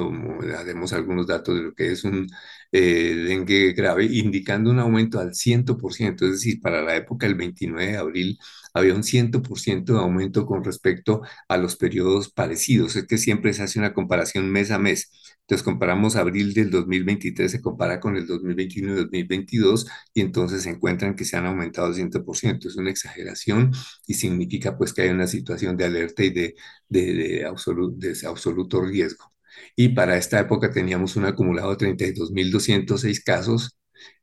haremos 0.57 0.91
algunos 0.93 1.25
datos 1.27 1.55
de 1.55 1.61
lo 1.63 1.73
que 1.73 1.91
es 1.93 2.03
un 2.03 2.27
eh, 2.73 3.15
dengue 3.29 3.71
grave, 3.73 4.03
indicando 4.05 4.69
un 4.71 4.79
aumento 4.79 5.17
al 5.19 5.33
100%, 5.33 6.25
es 6.25 6.31
decir, 6.33 6.59
para 6.61 6.81
la 6.81 6.95
época 6.97 7.25
del 7.25 7.35
29 7.35 7.91
de 7.93 7.97
abril 7.97 8.39
había 8.73 8.93
un 8.95 9.03
100% 9.03 9.93
de 9.93 9.99
aumento 9.99 10.45
con 10.45 10.63
respecto 10.63 11.21
a 11.47 11.57
los 11.57 11.75
periodos 11.75 12.31
parecidos. 12.31 12.95
Es 12.95 13.07
que 13.07 13.17
siempre 13.17 13.53
se 13.53 13.63
hace 13.63 13.79
una 13.79 13.93
comparación 13.93 14.49
mes 14.51 14.71
a 14.71 14.79
mes. 14.79 15.11
Entonces 15.41 15.63
comparamos 15.63 16.15
abril 16.15 16.53
del 16.53 16.69
2023, 16.69 17.51
se 17.51 17.61
compara 17.61 17.99
con 17.99 18.15
el 18.15 18.27
2021 18.27 18.93
y 18.93 18.95
2022 18.97 19.87
y 20.13 20.21
entonces 20.21 20.63
se 20.63 20.69
encuentran 20.69 21.15
que 21.15 21.25
se 21.25 21.37
han 21.37 21.45
aumentado 21.47 21.93
100%. 21.93 22.67
Es 22.67 22.75
una 22.75 22.91
exageración 22.91 23.71
y 24.05 24.13
significa 24.13 24.77
pues 24.77 24.93
que 24.93 25.03
hay 25.03 25.09
una 25.09 25.27
situación 25.27 25.75
de 25.75 25.85
alerta 25.85 26.23
y 26.23 26.29
de, 26.31 26.55
de, 26.87 27.13
de, 27.13 27.45
absoluto, 27.45 27.95
de 27.97 28.15
absoluto 28.27 28.81
riesgo. 28.81 29.33
Y 29.75 29.89
para 29.89 30.17
esta 30.17 30.39
época 30.39 30.71
teníamos 30.71 31.15
un 31.15 31.25
acumulado 31.25 31.75
de 31.75 31.77
32.206 31.77 33.23
casos 33.23 33.78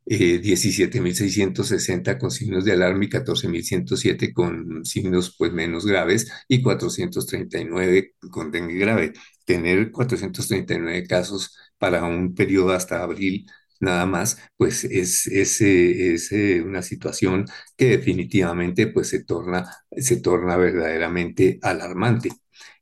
eh, 0.06 0.40
17.660 0.40 2.18
con 2.18 2.30
signos 2.30 2.64
de 2.64 2.72
alarma 2.72 3.04
y 3.04 3.08
14.107 3.08 4.32
con 4.32 4.84
signos 4.84 5.34
pues 5.36 5.52
menos 5.52 5.86
graves 5.86 6.30
y 6.48 6.62
439 6.62 8.14
con 8.30 8.50
dengue 8.50 8.74
grave. 8.78 9.12
Tener 9.44 9.90
439 9.92 11.06
casos 11.06 11.56
para 11.78 12.04
un 12.04 12.34
periodo 12.34 12.72
hasta 12.72 13.02
abril 13.02 13.46
nada 13.80 14.06
más, 14.06 14.38
pues 14.56 14.84
es, 14.84 15.26
es, 15.26 15.60
eh, 15.60 16.14
es 16.14 16.32
eh, 16.32 16.62
una 16.62 16.82
situación 16.82 17.44
que 17.76 17.86
definitivamente 17.90 18.86
pues 18.88 19.08
se 19.08 19.24
torna, 19.24 19.70
se 19.96 20.16
torna 20.20 20.56
verdaderamente 20.56 21.58
alarmante. 21.62 22.30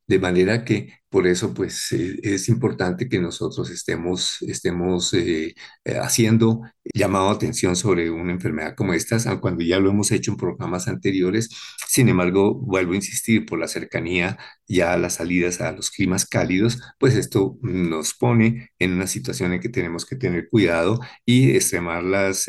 De 0.06 0.18
manera 0.18 0.64
que 0.64 0.92
por 1.08 1.26
eso 1.26 1.54
pues 1.54 1.92
eh, 1.92 2.18
es 2.23 2.49
importante 2.49 3.08
que 3.08 3.18
nosotros 3.20 3.70
estemos, 3.70 4.42
estemos 4.42 5.14
eh, 5.14 5.54
eh, 5.84 5.96
haciendo 5.99 6.62
llamado 6.92 7.30
atención 7.30 7.75
sobre 7.76 8.11
una 8.11 8.32
enfermedad 8.32 8.75
como 8.76 8.92
esta, 8.92 9.18
cuando 9.40 9.62
ya 9.64 9.78
lo 9.78 9.90
hemos 9.90 10.11
hecho 10.11 10.32
en 10.32 10.37
programas 10.37 10.88
anteriores. 10.88 11.49
Sin 11.88 12.08
embargo, 12.08 12.54
vuelvo 12.54 12.92
a 12.92 12.96
insistir, 12.96 13.46
por 13.46 13.58
la 13.58 13.68
cercanía 13.68 14.37
ya 14.68 14.92
a 14.92 14.99
las 14.99 15.14
salidas 15.14 15.61
a 15.61 15.73
los 15.73 15.90
climas 15.90 16.26
cálidos, 16.26 16.80
pues 16.99 17.14
esto 17.14 17.58
nos 17.62 18.14
pone 18.14 18.70
en 18.78 18.92
una 18.92 19.06
situación 19.06 19.52
en 19.54 19.61
que 19.61 19.68
tenemos 19.70 20.04
que 20.04 20.16
tener 20.16 20.49
cuidado 20.50 21.00
y 21.25 21.52
extremar 21.52 22.02
las, 22.02 22.46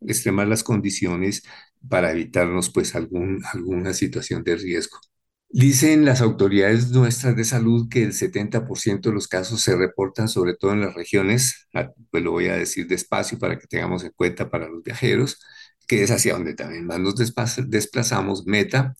extremar 0.00 0.48
las 0.48 0.64
condiciones 0.64 1.42
para 1.88 2.12
evitarnos 2.12 2.70
pues 2.72 2.94
algún, 2.94 3.42
alguna 3.52 3.92
situación 3.92 4.42
de 4.44 4.56
riesgo. 4.56 4.98
Dicen 5.48 6.04
las 6.04 6.20
autoridades 6.20 6.90
nuestras 6.90 7.36
de 7.36 7.44
salud 7.44 7.88
que 7.88 8.02
el 8.02 8.12
70% 8.12 9.08
de 9.08 9.14
los 9.14 9.28
casos 9.28 9.60
se 9.62 9.76
reportan 9.76 10.28
sobre 10.28 10.54
todo 10.54 10.72
en 10.72 10.80
las 10.82 10.94
regiones, 10.94 11.68
pues 12.10 12.22
lo 12.22 12.32
voy 12.32 12.48
a 12.48 12.56
decir 12.56 12.86
despacio 12.88 13.38
para 13.38 13.58
que 13.58 13.66
tengamos 13.66 14.04
en 14.04 14.10
cuenta 14.14 14.50
para 14.50 14.68
los 14.68 14.82
viajeros, 14.82 15.40
que 15.86 16.02
es 16.02 16.10
hacia 16.10 16.34
donde 16.34 16.54
también 16.54 16.84
más 16.86 16.98
nos 17.00 17.14
desplazamos, 17.16 18.44
Meta, 18.46 18.94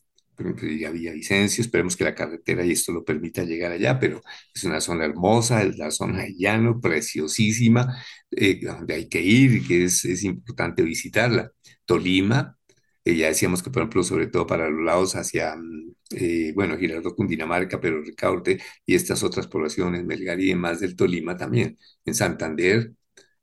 ya 0.79 0.91
Villavicencio, 0.91 1.62
esperemos 1.62 1.97
que 1.97 2.05
la 2.05 2.15
carretera 2.15 2.65
y 2.65 2.73
esto 2.73 2.93
lo 2.93 3.05
permita 3.05 3.43
llegar 3.45 3.73
allá, 3.73 3.99
pero 3.99 4.23
es 4.55 4.65
una 4.65 4.81
zona 4.81 5.05
hermosa, 5.05 5.62
es 5.62 5.76
la 5.79 5.91
zona 5.91 6.23
de 6.23 6.35
llano, 6.37 6.81
preciosísima, 6.81 7.97
eh, 8.31 8.61
donde 8.62 8.95
hay 8.95 9.09
que 9.09 9.21
ir 9.21 9.53
y 9.55 9.67
que 9.67 9.85
es 9.85 10.25
importante 10.25 10.83
visitarla. 10.83 11.50
Tolima, 11.85 12.56
ya 13.15 13.29
decíamos 13.29 13.63
que, 13.63 13.71
por 13.71 13.83
ejemplo, 13.83 14.03
sobre 14.03 14.27
todo 14.29 14.47
para 14.47 14.69
los 14.71 14.85
lados 14.85 15.15
hacia, 15.17 15.55
eh, 16.11 16.53
bueno, 16.55 16.77
Girardot, 16.79 17.15
Cundinamarca, 17.17 17.81
pero 17.81 18.03
Ricaurte 18.03 18.59
y 18.85 18.95
estas 18.95 19.23
otras 19.23 19.47
poblaciones, 19.47 20.05
Melgar 20.05 20.41
y 20.41 20.49
demás 20.49 20.81
del 20.81 20.97
Tolima 20.97 21.37
también, 21.37 21.79
en 22.05 22.15
Santander, 22.15 22.92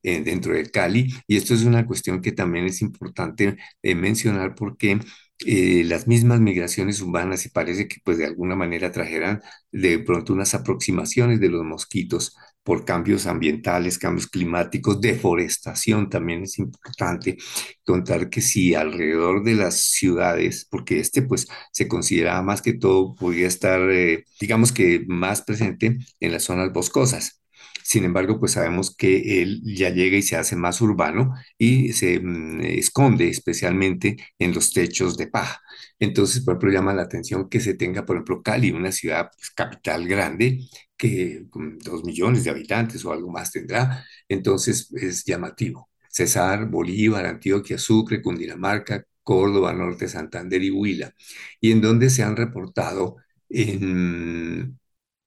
dentro 0.04 0.54
del 0.54 0.70
Cali. 0.72 1.14
Y 1.28 1.38
esto 1.38 1.54
es 1.54 1.64
una 1.64 1.86
cuestión 1.86 2.22
que 2.22 2.32
también 2.34 2.66
es 2.66 2.82
importante 2.82 3.58
eh, 3.82 3.96
mencionar 3.96 4.54
porque 4.56 5.00
eh, 5.46 5.84
las 5.86 6.08
mismas 6.08 6.40
migraciones 6.40 7.02
urbanas 7.02 7.46
y 7.46 7.50
parece 7.50 7.88
que 7.88 7.98
pues 8.04 8.18
de 8.18 8.26
alguna 8.26 8.56
manera 8.56 8.92
trajerán 8.92 9.42
de 9.72 10.00
pronto 10.00 10.34
unas 10.34 10.54
aproximaciones 10.54 11.40
de 11.40 11.50
los 11.50 11.64
mosquitos 11.64 12.36
por 12.64 12.86
cambios 12.86 13.28
ambientales, 13.28 13.98
cambios 14.00 14.28
climáticos, 14.28 15.02
deforestación 15.02 16.10
también 16.10 16.44
es 16.44 16.60
importante 16.60 17.38
contar 17.86 18.30
que 18.30 18.42
si 18.42 18.74
alrededor 18.74 19.44
de 19.44 19.56
las 19.56 19.92
ciudades, 19.92 20.66
porque 20.70 21.00
este 21.00 21.22
pues 21.22 21.48
se 21.72 21.88
considera 21.88 22.42
más 22.42 22.62
que 22.62 22.74
todo 22.74 23.16
podría 23.16 23.48
estar, 23.48 23.82
eh, 23.92 24.26
digamos 24.40 24.72
que 24.72 25.04
más 25.08 25.42
presente 25.42 25.98
en 26.20 26.32
las 26.32 26.44
zonas 26.44 26.72
boscosas. 26.74 27.43
Sin 27.84 28.06
embargo, 28.06 28.40
pues 28.40 28.54
sabemos 28.54 28.96
que 28.96 29.42
él 29.42 29.62
ya 29.64 29.90
llega 29.90 30.18
y 30.18 30.22
se 30.22 30.36
hace 30.38 30.56
más 30.56 30.82
urbano 30.82 31.34
y 31.58 31.94
se 31.94 32.20
mm, 32.20 32.62
esconde 32.62 33.30
especialmente 33.30 34.18
en 34.40 34.54
los 34.54 34.72
techos 34.74 35.18
de 35.18 35.28
paja. 35.28 35.62
Entonces, 36.00 36.44
por 36.44 36.54
ejemplo, 36.54 36.72
llama 36.72 36.94
la 36.94 37.04
atención 37.04 37.50
que 37.50 37.60
se 37.60 37.76
tenga, 37.76 38.06
por 38.06 38.16
ejemplo, 38.18 38.42
Cali, 38.42 38.72
una 38.72 38.92
ciudad 38.92 39.30
pues, 39.36 39.52
capital 39.52 40.08
grande, 40.08 40.60
que 40.98 41.46
con 41.50 41.78
dos 41.80 42.04
millones 42.04 42.44
de 42.44 42.50
habitantes 42.52 43.04
o 43.06 43.12
algo 43.12 43.30
más 43.32 43.52
tendrá, 43.52 44.06
entonces 44.28 44.92
es 44.94 45.24
llamativo. 45.26 45.90
Cesar, 46.10 46.70
Bolívar, 46.70 47.26
Antioquia, 47.26 47.78
Sucre, 47.78 48.22
Cundinamarca, 48.22 49.04
Córdoba, 49.24 49.74
Norte, 49.74 50.08
Santander 50.08 50.62
y 50.64 50.70
Huila, 50.72 51.14
y 51.60 51.72
en 51.72 51.82
donde 51.82 52.10
se 52.10 52.24
han 52.24 52.36
reportado 52.36 53.18
en, 53.50 54.80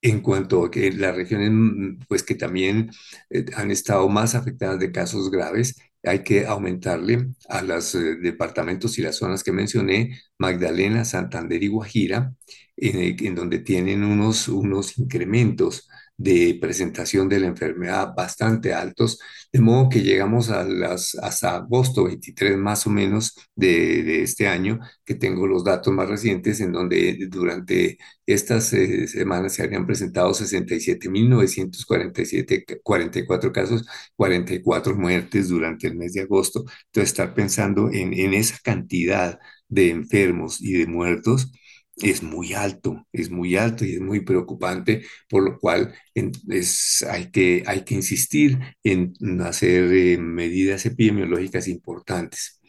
en 0.09 0.21
cuanto 0.21 0.65
a 0.65 0.71
que 0.71 0.93
las 0.93 1.15
regiones 1.17 1.51
mm, 1.53 1.99
pues 2.09 2.23
que 2.23 2.35
también 2.37 2.91
eh, 3.31 3.45
han 3.55 3.71
estado 3.71 4.09
más 4.09 4.35
afectadas 4.35 4.79
de 4.79 4.93
casos 4.93 5.31
graves, 5.31 5.77
hay 6.05 6.23
que 6.23 6.47
aumentarle 6.47 7.29
a 7.49 7.63
los 7.63 7.95
eh, 7.95 8.17
departamentos 8.17 8.99
y 8.99 9.03
las 9.03 9.17
zonas 9.17 9.43
que 9.43 9.53
mencioné, 9.53 10.19
Magdalena, 10.39 11.05
Santander 11.05 11.63
y 11.63 11.69
Guajira, 11.69 12.33
en, 12.77 13.35
donde 13.35 13.59
tienen 13.61 14.05
unos, 14.05 14.49
unos 14.49 14.99
incrementos 14.99 15.89
de 16.17 16.57
presentación 16.61 17.29
de 17.29 17.41
la 17.41 17.49
enfermedad 17.49 18.15
bastante 18.17 18.73
altos, 18.73 19.19
de 19.53 19.61
modo 19.61 19.89
que 19.89 20.03
llegamos 20.03 20.51
a 20.51 20.65
las, 20.65 21.15
hasta 21.17 21.57
agosto 21.57 22.05
23 22.05 22.57
más 22.57 22.87
o 22.87 22.91
menos 22.91 23.35
de, 23.55 24.23
este 24.23 24.47
año, 24.49 24.79
que 25.05 25.15
tengo 25.15 25.47
los 25.47 25.63
datos 25.65 25.93
más 25.93 26.09
recientes, 26.09 26.61
en 26.61 26.73
donde 26.73 27.19
durante 27.29 27.99
estas 28.25 28.73
eh, 28.73 29.07
semanas 29.09 29.55
se 29.55 29.63
habían 29.63 29.87
presentado 29.87 30.31
67.947, 30.33 32.81
44 32.83 33.53
casos, 33.53 33.87
44 34.15 34.97
muertes 34.97 35.49
durante 35.49 35.87
el 35.87 35.97
mes 35.97 36.15
de 36.15 36.23
agosto. 36.23 36.65
Entonces, 36.87 37.11
estar 37.11 37.35
pensando 37.35 37.91
en, 37.93 38.13
en 38.15 38.35
esa 38.35 38.59
cantidad 38.63 39.39
de 39.69 39.91
enfermos 39.91 40.61
y 40.63 40.75
de 40.75 40.87
muertos, 40.87 41.51
es 41.97 42.23
muy 42.23 42.53
alto, 42.53 43.07
es 43.13 43.31
muy 43.31 43.57
alto 43.57 43.85
y 43.85 43.95
es 43.95 44.01
muy 44.01 44.21
preocupante, 44.21 45.03
por 45.29 45.43
lo 45.43 45.59
cual 45.59 45.95
es, 46.15 47.05
hay, 47.09 47.31
que, 47.31 47.63
hay 47.67 47.85
que 47.85 47.95
insistir 47.95 48.59
en 48.83 49.15
hacer 49.41 49.93
eh, 49.93 50.19
medidas 50.19 50.85
epidemiológicas 50.87 51.69
importantes. 51.69 52.61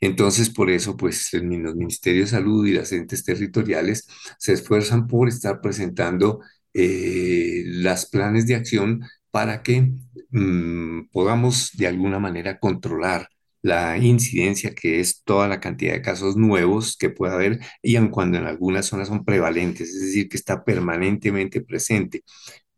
Entonces, 0.00 0.50
por 0.50 0.70
eso, 0.70 0.96
pues 0.96 1.30
los 1.32 1.74
Ministerios 1.76 2.30
de 2.30 2.36
Salud 2.36 2.66
y 2.66 2.72
las 2.72 2.92
entes 2.92 3.24
territoriales 3.24 4.06
se 4.38 4.52
esfuerzan 4.52 5.06
por 5.06 5.28
estar 5.28 5.60
presentando 5.60 6.40
eh, 6.74 7.62
las 7.66 8.06
planes 8.06 8.46
de 8.46 8.56
acción 8.56 9.02
para 9.30 9.62
que 9.62 9.92
mm, 10.30 11.08
podamos 11.12 11.70
de 11.74 11.86
alguna 11.86 12.18
manera 12.18 12.58
controlar 12.58 13.28
la 13.64 13.96
incidencia, 13.98 14.74
que 14.74 15.00
es 15.00 15.22
toda 15.24 15.48
la 15.48 15.58
cantidad 15.58 15.94
de 15.94 16.02
casos 16.02 16.36
nuevos 16.36 16.96
que 16.98 17.08
puede 17.08 17.32
haber, 17.34 17.60
y 17.82 17.96
aun 17.96 18.10
cuando 18.10 18.36
en 18.38 18.44
algunas 18.44 18.86
zonas 18.86 19.08
son 19.08 19.24
prevalentes, 19.24 19.88
es 19.88 20.00
decir, 20.02 20.28
que 20.28 20.36
está 20.36 20.64
permanentemente 20.64 21.62
presente, 21.62 22.24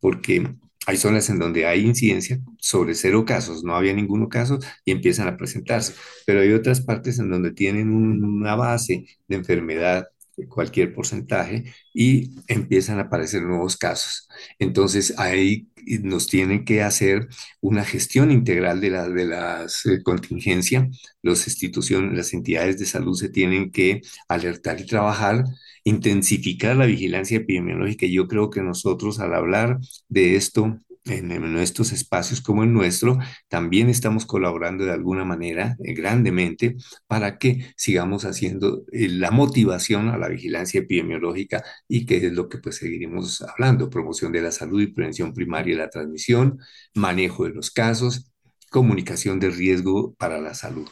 porque 0.01 0.49
hay 0.87 0.97
zonas 0.97 1.29
en 1.29 1.41
donde 1.41 1.67
hay 1.67 1.85
incidencia 1.85 2.39
sobre 2.59 2.95
cero 2.95 3.25
casos, 3.25 3.65
no 3.65 3.75
había 3.75 3.93
ninguno 3.95 4.29
caso 4.29 4.61
y 4.85 4.93
empiezan 4.93 5.27
a 5.27 5.37
presentarse, 5.37 5.95
pero 6.25 6.41
hay 6.41 6.53
otras 6.53 6.81
partes 6.83 7.19
en 7.19 7.31
donde 7.31 7.53
tienen 7.53 7.91
una 7.91 8.55
base 8.55 9.07
de 9.27 9.37
enfermedad 9.37 10.07
cualquier 10.49 10.95
porcentaje 10.95 11.65
y 11.95 12.35
empiezan 12.47 12.99
a 12.99 13.03
aparecer 13.03 13.43
nuevos 13.43 13.77
casos. 13.77 14.29
Entonces 14.59 15.15
ahí 15.19 15.69
nos 16.03 16.27
tienen 16.27 16.65
que 16.65 16.83
hacer 16.83 17.29
una 17.61 17.85
gestión 17.85 18.31
integral 18.31 18.81
de 18.81 18.91
la 18.91 19.09
de 19.09 19.25
las 19.25 19.87
eh, 19.87 20.03
contingencia. 20.03 20.89
Las 21.23 21.47
instituciones, 21.47 22.17
las 22.17 22.33
entidades 22.35 22.79
de 22.79 22.87
salud 22.87 23.15
se 23.17 23.29
tienen 23.29 23.71
que 23.71 24.03
alertar 24.29 24.81
y 24.81 24.87
trabajar, 24.87 25.45
intensificar 25.85 26.77
la 26.77 26.87
vigilancia 26.87 27.39
epidemiológica. 27.39 28.07
Yo 28.07 28.29
creo 28.29 28.51
que 28.51 28.63
nosotros 28.63 29.21
al 29.21 29.35
hablar 29.35 29.79
de 30.09 30.37
esto 30.37 30.81
en, 31.07 31.53
nuestros 31.53 31.93
espacios 31.93 32.41
como 32.41 32.63
el 32.63 32.73
nuestro, 32.73 33.19
también 33.49 33.89
estamos 33.89 34.27
colaborando 34.27 34.85
de 34.85 34.93
alguna 34.93 35.25
manera 35.25 35.77
eh, 35.85 35.95
grandemente 35.95 36.77
para 37.07 37.39
que 37.39 37.73
sigamos 37.77 38.25
haciendo 38.25 38.85
eh, 38.93 39.09
la 39.09 39.31
motivación 39.31 40.09
a 40.09 40.19
la 40.19 40.29
vigilancia 40.29 40.81
epidemiológica 40.81 41.65
y 41.89 42.07
que 42.07 42.19
es 42.19 42.33
lo 42.33 42.49
que 42.49 42.59
pues 42.59 42.77
seguiremos 42.77 43.43
hablando, 43.43 43.91
promoción 43.91 44.33
de 44.33 44.43
la 44.43 44.53
salud 44.53 44.81
y 44.83 44.89
prevención 44.89 45.33
primaria 45.33 45.77
de 45.77 45.83
la 45.83 45.91
transmisión, 45.91 46.59
manejo 46.95 47.45
de 47.45 47.51
los 47.51 47.71
casos, 47.71 48.33
comunicación 48.71 49.41
de 49.41 49.51
riesgo 49.51 50.15
para 50.15 50.41
la 50.41 50.55
salud. 50.55 50.89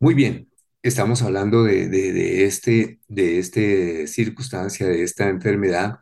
Muy 0.00 0.14
bien, 0.14 0.48
estamos 0.82 1.22
hablando 1.22 1.64
de, 1.64 1.88
de, 1.88 2.44
este, 2.44 3.00
de 3.08 3.38
esta 3.38 4.06
circunstancia, 4.06 4.86
de 4.86 5.02
esta 5.02 5.28
enfermedad 5.28 5.98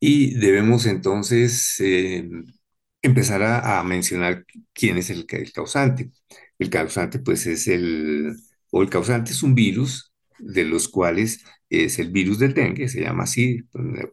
y 0.00 0.34
debemos 0.34 0.86
entonces... 0.86 1.76
Eh, 1.80 2.28
empezar 3.02 3.42
a, 3.42 3.82
mencionar 3.84 4.44
quién 4.72 4.98
es 4.98 5.10
el, 5.10 5.26
causante. 5.52 6.10
El 6.58 6.70
causante, 6.70 7.18
pues, 7.20 7.46
es 7.46 7.68
el, 7.68 8.36
o 8.70 8.82
el 8.82 8.90
causante 8.90 9.32
es 9.32 9.42
un 9.42 9.54
virus, 9.54 10.12
de 10.38 10.64
los 10.64 10.88
cuales 10.88 11.44
es 11.68 11.98
el 11.98 12.10
virus 12.10 12.38
del 12.38 12.54
dengue, 12.54 12.88
se 12.88 13.00
llama 13.00 13.24
así, 13.24 13.62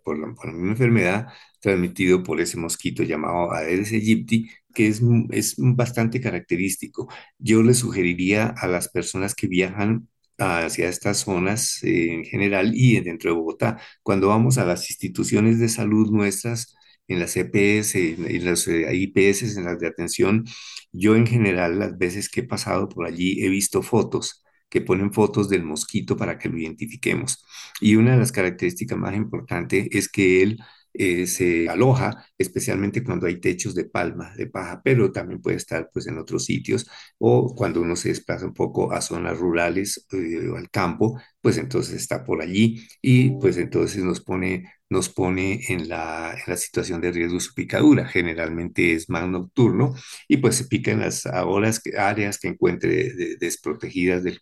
por 0.03 0.19
la, 0.19 0.27
misma 0.51 0.71
enfermedad, 0.71 1.27
transmitido 1.61 2.23
por 2.23 2.41
ese 2.41 2.57
mosquito 2.57 3.03
llamado 3.03 3.51
Aedes 3.53 3.91
aegypti, 3.91 4.49
que 4.73 4.87
es, 4.87 5.01
es 5.31 5.55
bastante 5.57 6.19
característico. 6.21 7.07
Yo 7.37 7.63
le 7.63 7.73
sugeriría 7.73 8.47
a 8.47 8.67
las 8.67 8.89
personas 8.89 9.35
que 9.35 9.47
viajan 9.47 10.09
hacia 10.37 10.89
estas 10.89 11.19
zonas 11.19 11.81
eh, 11.83 12.13
en 12.13 12.25
general 12.25 12.71
y 12.75 12.99
dentro 13.01 13.31
de 13.31 13.37
Bogotá, 13.37 13.79
cuando 14.03 14.27
vamos 14.29 14.57
a 14.57 14.65
las 14.65 14.89
instituciones 14.89 15.59
de 15.59 15.69
salud 15.69 16.11
nuestras, 16.11 16.75
en 17.07 17.19
las 17.19 17.35
EPS, 17.37 17.95
en, 17.95 18.45
las 18.45 18.67
eh, 18.67 18.87
IPS, 18.93 19.57
en 19.57 19.65
las 19.65 19.79
de 19.79 19.87
atención, 19.87 20.45
yo 20.91 21.15
en 21.15 21.27
general 21.27 21.79
las 21.79 21.97
veces 21.97 22.29
que 22.29 22.41
he 22.41 22.43
pasado 22.47 22.89
por 22.89 23.05
allí 23.05 23.43
he 23.43 23.49
visto 23.49 23.81
fotos 23.81 24.43
que 24.69 24.81
ponen 24.81 25.13
fotos 25.13 25.49
del 25.49 25.63
mosquito 25.63 26.17
para 26.17 26.37
que 26.37 26.49
lo 26.49 26.57
identifiquemos. 26.57 27.43
Y 27.79 27.95
una 27.95 28.11
de 28.13 28.17
las 28.17 28.31
características 28.31 28.97
más 28.97 29.15
importantes 29.15 29.87
es 29.91 30.09
que 30.09 30.43
él 30.43 30.59
eh, 30.97 31.27
se 31.27 31.67
aloja, 31.67 32.25
especialmente 32.37 33.03
cuando 33.03 33.27
hay 33.27 33.39
techos 33.41 33.75
de 33.75 33.83
palma, 33.85 34.33
de 34.37 34.47
paja, 34.47 34.81
pero 34.83 35.11
también 35.11 35.41
puede 35.41 35.57
estar 35.57 35.89
pues 35.91 36.07
en 36.07 36.17
otros 36.17 36.45
sitios 36.45 36.89
o 37.17 37.53
cuando 37.53 37.81
uno 37.81 37.95
se 37.97 38.09
desplaza 38.09 38.45
un 38.45 38.53
poco 38.53 38.93
a 38.93 39.01
zonas 39.01 39.37
rurales 39.37 40.07
eh, 40.13 40.47
o 40.47 40.55
al 40.55 40.69
campo, 40.69 41.19
pues 41.41 41.57
entonces 41.57 41.95
está 41.95 42.23
por 42.23 42.41
allí 42.41 42.87
y 43.01 43.31
pues 43.39 43.57
entonces 43.57 44.03
nos 44.05 44.21
pone, 44.21 44.71
nos 44.89 45.09
pone 45.09 45.61
en 45.69 45.89
la, 45.89 46.35
situación 46.57 47.01
de 47.01 47.11
riesgo 47.11 47.39
su 47.39 47.53
picadura. 47.53 48.07
Generalmente 48.07 48.93
es 48.93 49.09
más 49.09 49.27
nocturno 49.27 49.95
y 50.27 50.37
pues 50.37 50.55
se 50.55 50.65
pica 50.65 50.91
en 50.91 51.01
las 51.01 51.25
horas, 51.25 51.81
áreas 51.97 52.39
que 52.39 52.49
encuentre 52.49 53.13
de- 53.13 53.37
desprotegidas 53.37 54.23
de, 54.23 54.39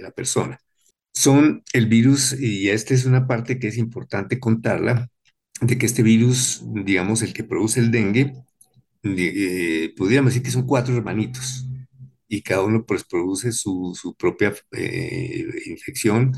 la 0.00 0.10
persona. 0.10 0.58
Son 1.14 1.62
el 1.72 1.86
virus, 1.86 2.38
y 2.38 2.70
esta 2.70 2.94
es 2.94 3.06
una 3.06 3.26
parte 3.26 3.58
que 3.58 3.68
es 3.68 3.78
importante 3.78 4.40
contarla, 4.40 5.08
de 5.60 5.78
que 5.78 5.86
este 5.86 6.02
virus, 6.02 6.62
digamos, 6.84 7.22
el 7.22 7.32
que 7.32 7.44
produce 7.44 7.80
el 7.80 7.90
dengue, 7.90 8.34
de- 9.02 9.84
eh, 9.86 9.94
pudiéramos 9.96 10.32
decir 10.32 10.42
que 10.44 10.50
son 10.50 10.66
cuatro 10.66 10.96
hermanitos 10.96 11.66
y 12.28 12.42
cada 12.42 12.62
uno 12.62 12.84
pues 12.84 13.04
produce 13.04 13.52
su, 13.52 13.96
su 14.00 14.14
propia 14.16 14.54
eh, 14.72 15.44
infección. 15.66 16.32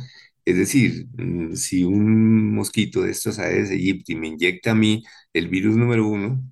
Es 0.49 0.57
decir, 0.57 1.07
mm, 1.17 1.55
si 1.57 1.85
un 1.85 2.55
mosquito 2.55 3.03
de 3.03 3.11
estos 3.11 3.39
Aedes 3.39 3.71
aegypti 3.71 4.17
me 4.17 4.29
inyecta 4.29 4.71
a 4.73 4.75
mí 4.75 5.05
el 5.35 5.49
virus 5.49 5.77
número 5.77 6.07
uno, 6.09 6.43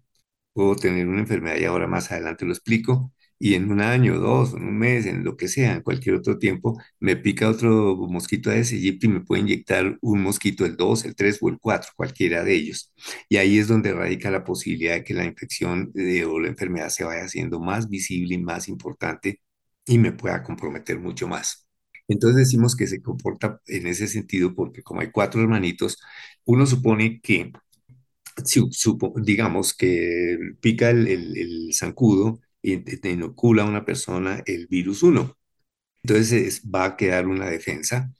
puedo 0.52 0.76
tener 0.76 1.08
una 1.08 1.20
enfermedad 1.20 1.56
y 1.58 1.64
ahora 1.64 1.86
más 1.86 2.12
adelante 2.12 2.44
lo 2.44 2.52
explico. 2.52 3.12
Y 3.38 3.54
en 3.54 3.70
un 3.70 3.80
año, 3.80 4.18
dos, 4.18 4.54
en 4.54 4.64
un 4.64 4.78
mes, 4.78 5.06
en 5.06 5.24
lo 5.24 5.36
que 5.36 5.48
sea, 5.48 5.74
en 5.74 5.82
cualquier 5.82 6.14
otro 6.16 6.38
tiempo, 6.38 6.78
me 7.00 7.16
pica 7.16 7.48
otro 7.50 7.96
mosquito 7.96 8.50
de 8.50 8.60
ese 8.60 8.76
y 8.76 8.98
me 9.08 9.20
puede 9.20 9.42
inyectar 9.42 9.98
un 10.02 10.22
mosquito, 10.22 10.64
el 10.66 10.76
2 10.76 11.04
el 11.06 11.14
3 11.16 11.38
o 11.42 11.48
el 11.48 11.58
4 11.58 11.90
cualquiera 11.96 12.44
de 12.44 12.54
ellos. 12.54 12.92
Y 13.30 13.36
ahí 13.38 13.58
es 13.58 13.68
donde 13.68 13.92
radica 13.94 14.30
la 14.30 14.44
posibilidad 14.44 14.94
de 14.94 15.04
que 15.04 15.14
la 15.14 15.24
infección 15.24 15.90
eh, 15.94 16.24
o 16.24 16.38
la 16.40 16.48
enfermedad 16.48 16.90
se 16.90 17.04
vaya 17.04 17.24
haciendo 17.24 17.60
más 17.60 17.88
visible 17.88 18.34
y 18.34 18.38
más 18.38 18.68
importante 18.68 19.40
y 19.86 19.98
me 19.98 20.12
pueda 20.12 20.42
comprometer 20.42 20.98
mucho 20.98 21.28
más. 21.28 21.65
Entonces 22.08 22.38
decimos 22.38 22.76
que 22.76 22.86
se 22.86 23.02
comporta 23.02 23.60
en 23.66 23.86
ese 23.86 24.08
sentido 24.08 24.54
porque 24.54 24.82
como 24.82 25.00
hay 25.00 25.10
cuatro 25.10 25.40
hermanitos, 25.42 25.98
uno 26.44 26.66
supone 26.66 27.20
que 27.20 27.52
digamos 29.22 29.74
que 29.74 30.38
pica 30.60 30.90
el, 30.90 31.70
zancudo 31.74 32.40
y 32.62 32.74
inocula 33.10 33.62
a 33.62 33.66
una 33.66 33.84
persona 33.84 34.42
el 34.46 34.66
virus 34.68 35.02
uno. 35.02 35.36
Entonces 36.04 36.32
es- 36.32 36.62
va 36.64 36.84
a 36.86 36.96
quedar 36.98 37.28
una 37.28 37.48
defensa 37.50 38.12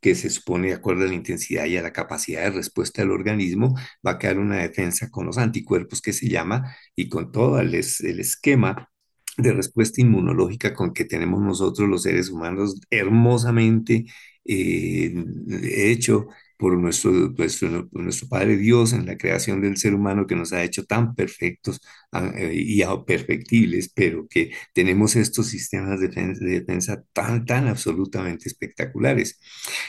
que 0.00 0.14
se 0.16 0.30
supone 0.30 0.68
de 0.70 0.74
acuerdo 0.74 1.04
a 1.04 1.08
la 1.08 1.14
intensidad 1.14 1.66
y 1.66 1.76
a 1.78 1.82
la 1.82 1.92
capacidad 1.94 2.42
de 2.44 2.50
respuesta 2.52 3.02
del 3.02 3.12
organismo, 3.12 3.76
va 4.06 4.12
a 4.12 4.18
quedar 4.20 4.38
una 4.40 4.58
defensa 4.58 5.10
con 5.10 5.26
los 5.26 5.38
anticuerpos 5.38 6.02
que 6.02 6.12
se 6.14 6.28
llama 6.30 6.76
y 6.96 7.08
con 7.10 7.32
todo 7.32 7.60
el 7.60 7.74
esquema 8.20 8.90
de 9.38 9.52
respuesta 9.52 10.00
inmunológica 10.00 10.74
con 10.74 10.92
que 10.92 11.04
tenemos 11.04 11.40
nosotros 11.42 11.88
los 11.88 12.02
seres 12.02 12.30
humanos 12.30 12.80
hermosamente 12.90 14.06
eh, 14.44 15.14
hecho 15.62 16.28
por 16.62 16.78
nuestro, 16.78 17.10
nuestro, 17.10 17.88
nuestro 17.90 18.28
Padre 18.28 18.56
Dios 18.56 18.92
en 18.92 19.04
la 19.06 19.16
creación 19.16 19.60
del 19.60 19.76
ser 19.76 19.94
humano 19.94 20.26
que 20.28 20.36
nos 20.36 20.52
ha 20.52 20.62
hecho 20.62 20.84
tan 20.84 21.14
perfectos 21.14 21.80
ah, 22.12 22.32
y 22.52 22.82
perfectibles, 23.04 23.90
pero 23.92 24.28
que 24.28 24.52
tenemos 24.72 25.16
estos 25.16 25.48
sistemas 25.48 26.00
de 26.00 26.06
defensa, 26.08 26.44
de 26.44 26.60
defensa 26.60 27.04
tan, 27.12 27.44
tan 27.46 27.66
absolutamente 27.66 28.48
espectaculares. 28.48 29.40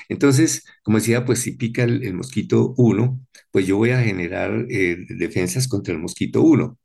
Entonces, 0.10 0.64
como 0.82 0.98
decía, 0.98 1.26
pues 1.26 1.40
si 1.42 1.52
pica 1.52 1.84
el, 1.84 2.14
mosquito 2.16 2.74
uno, 2.78 3.20
pues 3.52 3.68
yo 3.68 3.78
voy 3.78 3.92
a 3.92 4.02
generar 4.02 4.66
eh, 4.70 4.98
defensas 5.10 5.68
contra 5.68 5.94
el 5.94 6.00
mosquito 6.00 6.42
uno. 6.42 6.80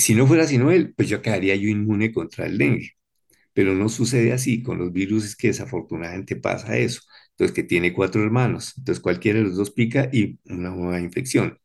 Si 0.00 0.14
no 0.14 0.26
fuera 0.26 0.46
sino 0.46 0.70
él, 0.70 0.94
pues 0.96 1.08
yo 1.08 1.22
quedaría 1.22 1.56
yo 1.56 1.68
inmune 1.68 2.12
contra 2.12 2.46
el 2.46 2.58
dengue. 2.58 2.92
Pero 3.52 3.74
no 3.74 3.88
sucede 3.88 4.32
así 4.32 4.62
con 4.62 4.78
los 4.78 4.92
virus, 4.92 5.24
es 5.26 5.36
que 5.36 5.48
desafortunadamente 5.48 6.36
pasa 6.36 6.76
eso. 6.78 7.02
Entonces, 7.32 7.54
que 7.54 7.64
tiene 7.64 7.92
cuatro 7.94 8.22
hermanos. 8.22 8.74
Entonces, 8.78 9.02
cualquiera 9.02 9.38
de 9.40 9.46
los 9.46 9.56
dos 9.56 9.70
pica 9.72 10.08
y 10.12 10.38
una 10.46 10.70
nueva 10.70 11.00
infección. 11.00 11.58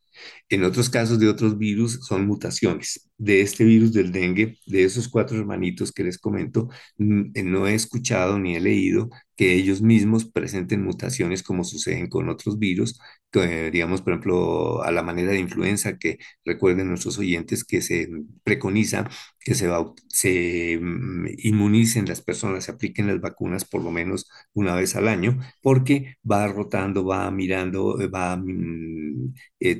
En 0.49 0.63
otros 0.63 0.89
casos 0.89 1.19
de 1.19 1.27
otros 1.27 1.57
virus 1.57 1.99
son 2.07 2.27
mutaciones. 2.27 3.09
De 3.17 3.41
este 3.41 3.63
virus 3.63 3.93
del 3.93 4.11
dengue, 4.11 4.57
de 4.67 4.83
esos 4.83 5.07
cuatro 5.09 5.37
hermanitos 5.37 5.91
que 5.91 6.03
les 6.03 6.17
comento, 6.19 6.69
eh, 6.99 7.43
no 7.43 7.67
he 7.67 7.73
escuchado 7.75 8.37
ni 8.39 8.55
he 8.55 8.59
leído 8.59 9.09
que 9.35 9.53
ellos 9.53 9.81
mismos 9.81 10.25
presenten 10.25 10.83
mutaciones 10.83 11.43
como 11.43 11.63
suceden 11.63 12.07
con 12.09 12.29
otros 12.29 12.57
virus, 12.59 12.99
que, 13.31 13.69
digamos, 13.71 14.01
por 14.01 14.13
ejemplo, 14.13 14.81
a 14.83 14.91
la 14.91 15.03
manera 15.03 15.31
de 15.31 15.39
influenza, 15.39 15.97
que 15.97 16.19
recuerden 16.45 16.87
nuestros 16.89 17.17
oyentes 17.17 17.63
que 17.65 17.81
se 17.81 18.07
preconiza 18.43 19.09
que 19.39 19.53
se, 19.55 19.67
bau- 19.69 19.93
se 20.07 20.77
mm, 20.81 21.27
inmunicen 21.43 22.05
las 22.07 22.21
personas, 22.21 22.65
se 22.65 22.71
apliquen 22.71 23.07
las 23.07 23.21
vacunas 23.21 23.65
por 23.65 23.83
lo 23.83 23.91
menos 23.91 24.29
una 24.53 24.75
vez 24.75 24.95
al 24.95 25.07
año, 25.07 25.37
porque 25.61 26.17
va 26.29 26.47
rotando, 26.47 27.05
va 27.05 27.29
mirando, 27.31 27.97
va 28.11 28.37
mm, 28.37 29.33
eh, 29.59 29.75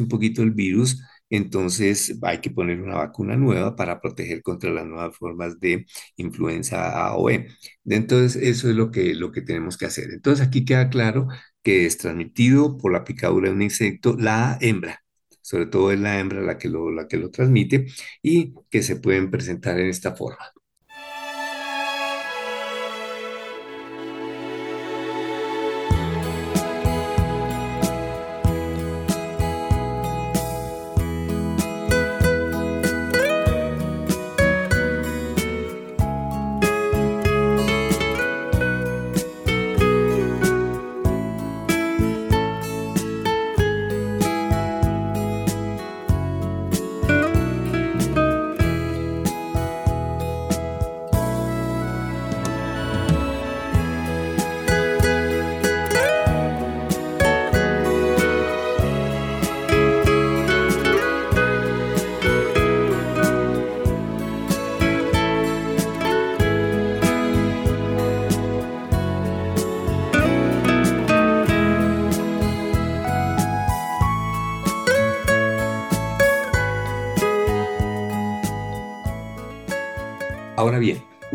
un 0.00 0.08
poquito 0.08 0.42
el 0.42 0.52
virus, 0.52 1.02
entonces 1.30 2.16
hay 2.22 2.40
que 2.40 2.50
poner 2.50 2.80
una 2.80 2.96
vacuna 2.96 3.36
nueva 3.36 3.74
para 3.76 4.00
proteger 4.00 4.42
contra 4.42 4.70
las 4.70 4.86
nuevas 4.86 5.16
formas 5.16 5.58
de 5.60 5.86
influenza 6.16 7.06
A 7.08 7.16
o 7.16 7.24
B. 7.24 7.48
Entonces, 7.84 8.40
eso 8.42 8.68
es 8.70 8.76
lo 8.76 8.90
que, 8.90 9.14
lo 9.14 9.32
que 9.32 9.42
tenemos 9.42 9.76
que 9.76 9.86
hacer. 9.86 10.10
Entonces, 10.12 10.46
aquí 10.46 10.64
queda 10.64 10.88
claro 10.88 11.28
que 11.62 11.86
es 11.86 11.98
transmitido 11.98 12.76
por 12.78 12.92
la 12.92 13.04
picadura 13.04 13.48
de 13.48 13.54
un 13.54 13.62
insecto, 13.62 14.16
la 14.18 14.58
hembra. 14.60 15.02
Sobre 15.42 15.66
todo 15.66 15.92
es 15.92 16.00
la 16.00 16.18
hembra 16.18 16.40
la 16.40 16.58
que 16.58 16.68
lo, 16.68 16.90
la 16.90 17.06
que 17.08 17.16
lo 17.18 17.30
transmite 17.30 17.86
y 18.22 18.54
que 18.70 18.82
se 18.82 18.96
pueden 18.96 19.30
presentar 19.30 19.78
en 19.78 19.88
esta 19.88 20.14
forma. 20.16 20.52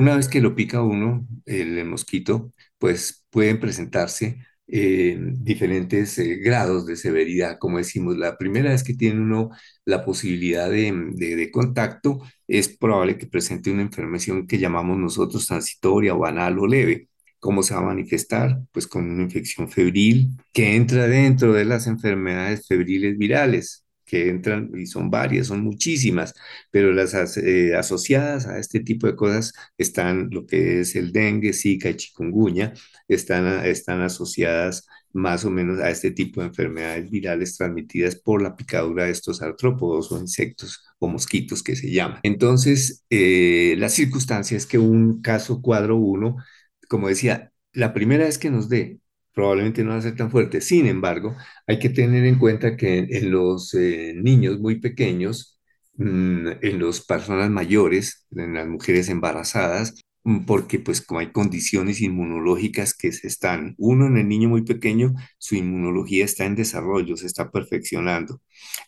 Una 0.01 0.15
vez 0.15 0.27
que 0.27 0.41
lo 0.41 0.55
pica 0.55 0.81
uno, 0.81 1.27
el, 1.45 1.85
mosquito, 1.85 2.51
pues 2.77 3.25
pueden 3.29 3.59
presentarse 3.59 4.39
eh, 4.67 5.17
diferentes 5.19 6.17
eh, 6.17 6.37
grados 6.37 6.85
de 6.85 6.95
severidad, 6.95 7.57
como 7.59 7.77
decimos. 7.77 8.17
La 8.17 8.37
primera 8.37 8.71
vez 8.71 8.83
que 8.83 8.93
tiene 8.95 9.21
uno 9.21 9.51
la 9.85 10.03
posibilidad 10.05 10.69
de, 10.69 10.91
de- 11.15 11.51
contacto, 11.51 12.21
es 12.47 12.69
probable 12.69 13.17
que 13.17 13.27
presente 13.27 13.71
una 13.71 13.81
enfermedad 13.83 14.45
que 14.47 14.57
llamamos 14.59 14.97
nosotros 14.97 15.47
transitoria 15.47 16.15
o 16.15 16.19
banal 16.19 16.57
o 16.59 16.67
leve. 16.67 17.09
¿Cómo 17.39 17.63
se 17.63 17.73
va 17.73 17.81
a 17.81 17.83
manifestar? 17.83 18.59
Pues 18.71 18.87
con 18.87 19.09
una 19.09 19.23
infección 19.23 19.69
febril 19.69 20.31
que 20.53 20.75
entra 20.75 21.07
dentro 21.07 21.53
de 21.53 21.65
las 21.65 21.87
enfermedades 21.87 22.67
febriles 22.67 23.17
virales 23.17 23.83
que 24.11 24.29
entran, 24.29 24.69
y 24.75 24.87
son 24.87 25.09
varias, 25.09 25.47
son 25.47 25.61
muchísimas, 25.63 26.33
pero 26.69 26.91
las 26.91 27.13
eh, 27.37 27.75
asociadas 27.77 28.45
a 28.45 28.59
este 28.59 28.81
tipo 28.81 29.07
de 29.07 29.15
cosas 29.15 29.53
están 29.77 30.29
lo 30.31 30.45
que 30.45 30.81
es 30.81 30.95
el 30.97 31.13
dengue, 31.13 31.53
zika 31.53 31.89
y 31.89 31.95
chikungunya, 31.95 32.73
están, 33.07 33.65
están 33.65 34.01
asociadas 34.01 34.85
más 35.13 35.45
o 35.45 35.49
menos 35.49 35.79
a 35.79 35.89
este 35.89 36.11
tipo 36.11 36.41
de 36.41 36.47
enfermedades 36.47 37.09
virales 37.09 37.57
transmitidas 37.57 38.15
por 38.15 38.41
la 38.41 38.55
picadura 38.55 39.05
de 39.05 39.11
estos 39.11 39.41
artrópodos 39.41 40.11
o 40.11 40.19
insectos 40.19 40.83
o 40.99 41.07
mosquitos 41.07 41.63
que 41.63 41.75
se 41.75 41.91
llaman. 41.91 42.19
Entonces, 42.23 43.05
eh, 43.09 43.75
la 43.77 43.89
circunstancia 43.89 44.57
es 44.57 44.65
que 44.65 44.77
un 44.77 45.21
caso 45.21 45.61
cuadro 45.61 45.97
1, 45.97 46.35
como 46.89 47.07
decía, 47.07 47.51
la 47.73 47.93
primera 47.93 48.25
vez 48.25 48.37
que 48.37 48.51
nos 48.51 48.67
dé, 48.69 49.00
probablemente 49.33 49.83
no 49.83 49.91
va 49.91 49.97
a 49.97 50.01
ser 50.01 50.15
tan 50.15 50.31
fuerte. 50.31 50.61
Sin 50.61 50.87
embargo, 50.87 51.35
hay 51.67 51.79
que 51.79 51.89
tener 51.89 52.25
en 52.25 52.39
cuenta 52.39 52.77
que 52.77 52.99
en, 53.09 53.31
los 53.31 53.73
eh, 53.73 54.13
niños 54.15 54.59
muy 54.59 54.79
pequeños, 54.79 55.59
mm, 55.95 56.47
en 56.61 56.85
las 56.85 57.01
personas 57.01 57.49
mayores, 57.49 58.27
en 58.31 58.53
las 58.55 58.67
mujeres 58.67 59.09
embarazadas, 59.09 59.95
Mm, 60.23 60.45
porque 60.45 60.79
pues 60.79 61.01
como 61.01 61.19
hay 61.19 61.31
condiciones 61.31 61.99
inmunológicas 62.01 62.93
que 62.93 63.11
se 63.11 63.27
están, 63.27 63.73
uno 63.79 64.05
en 64.05 64.17
el 64.17 64.27
niño 64.27 64.49
muy 64.49 64.63
pequeño, 64.63 65.13
su 65.39 65.55
inmunología 65.55 66.25
está 66.25 66.45
en 66.45 66.55
desarrollo, 66.55 67.17
se 67.17 67.25
está 67.25 67.49
perfeccionando. 67.49 68.39